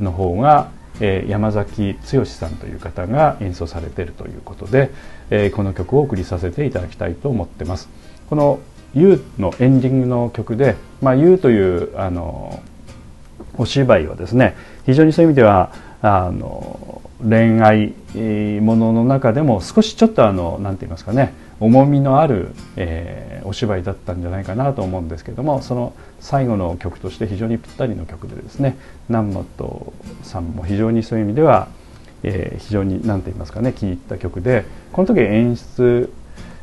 [0.00, 0.68] ーの方が
[1.00, 4.90] えー、山崎剛さんという方が演奏されているということで、
[5.30, 7.88] え、この曲を送りさせていただきたいと思ってます。
[8.28, 8.60] この
[8.94, 12.60] 「You」のエンディングの曲で「まあ、You」というあの
[13.56, 14.54] お芝居はですね
[14.86, 17.92] 非常にそういう意味ではあの恋愛
[18.60, 28.76] ものの中でも少しちょっとあの何て言いますかね重みのある、えー、お芝居だったんじゃないかなと思うんですけどもその最後の曲として非常にぴったりの曲でですね
[29.08, 31.68] 南本さんも非常にそういう意味では、
[32.22, 36.12] えー、非常に何て言いますかね気に入った曲でこの時演出、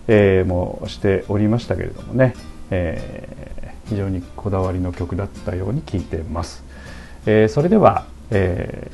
[0.08, 2.34] えー、もしておりましたけれどもね、
[2.72, 6.64] えー、非常にこだわりの曲だったように聞いてます、
[7.26, 8.92] えー、それでは、え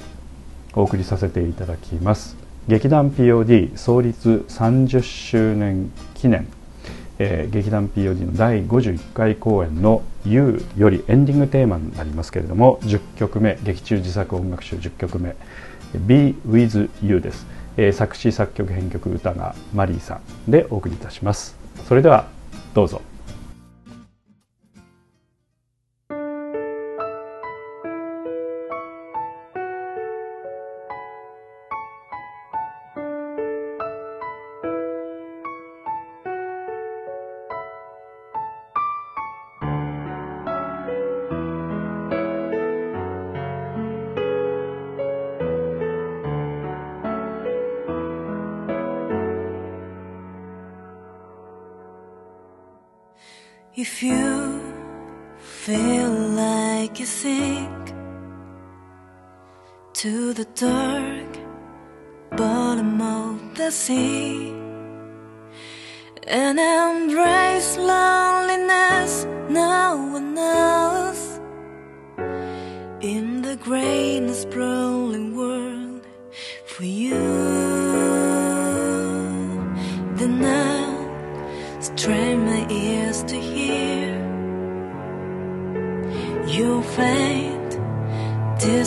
[0.73, 2.41] ー、お送りさせていただきます。
[2.67, 6.47] 劇団 POD 創立30周年記念、
[7.17, 15.35] えー、劇団 POD の第51回公演の「You」よりエンディングテーマになりますけれども10曲目劇中自作音楽集10曲目
[15.97, 17.45] 「Be With You」です、
[17.77, 21.55] えー、作詞作曲編曲歌がマリーさんでお送りいたします。
[21.87, 22.27] それでは
[22.73, 23.01] どうぞ。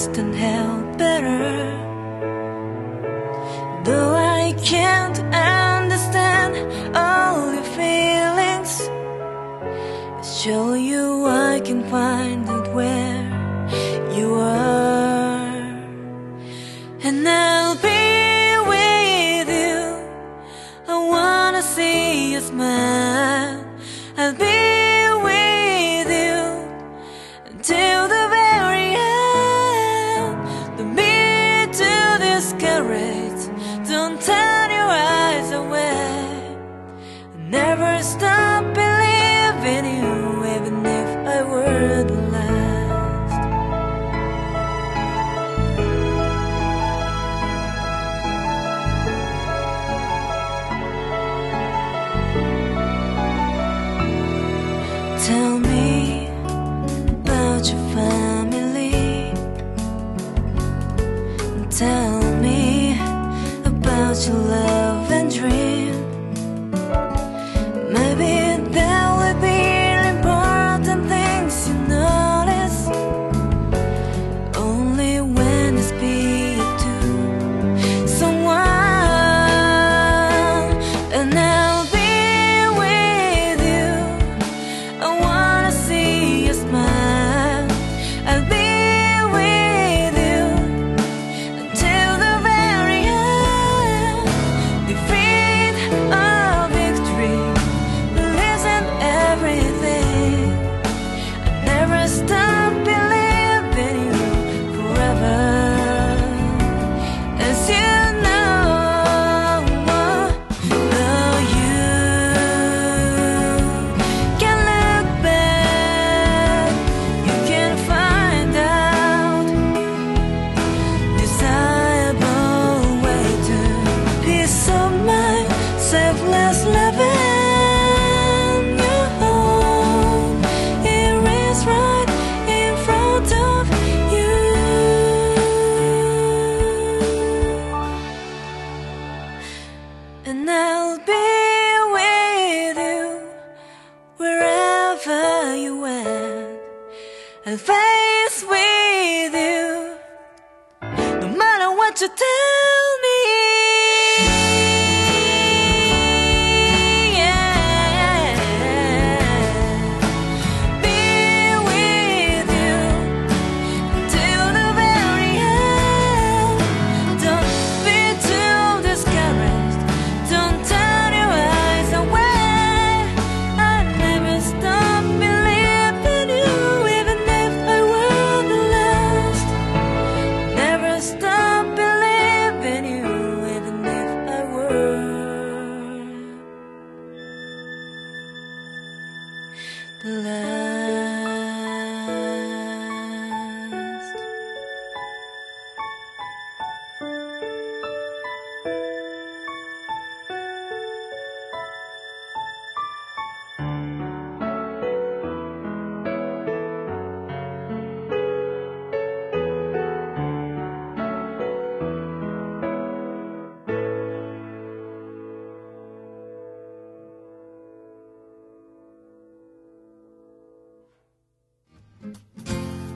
[0.04, 1.40] Distant help better.
[3.84, 6.52] Though I can't understand
[6.94, 8.72] all your feelings
[10.16, 12.46] I'll show you I can find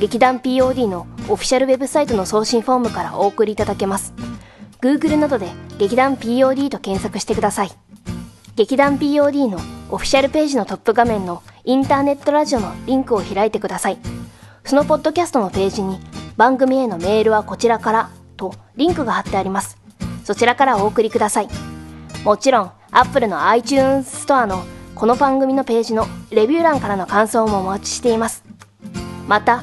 [0.00, 4.14] 劇団 POD のオフィシャルウェブサイトの送信フォームからお送りいただけます。
[4.80, 7.70] Google などで劇団 POD と検索してください。
[8.56, 9.58] 劇団 POD の
[9.90, 13.98] オフィシャルページのトップ画面のインターネットラジオのリンクを開いてください。
[14.64, 16.00] そのポッドキャストのページに
[16.38, 19.76] 番組へのメールはこちらからとリンクが貼ってあります。
[20.24, 21.48] そちらからお送りください。
[22.24, 28.44] もちろん Apple の iTunes ストアのこの番組のページのレビュー欄からの感想もお待ちしています。
[29.28, 29.62] また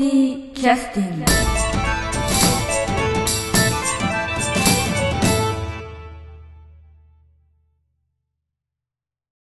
[0.00, 1.59] ティキャスティング。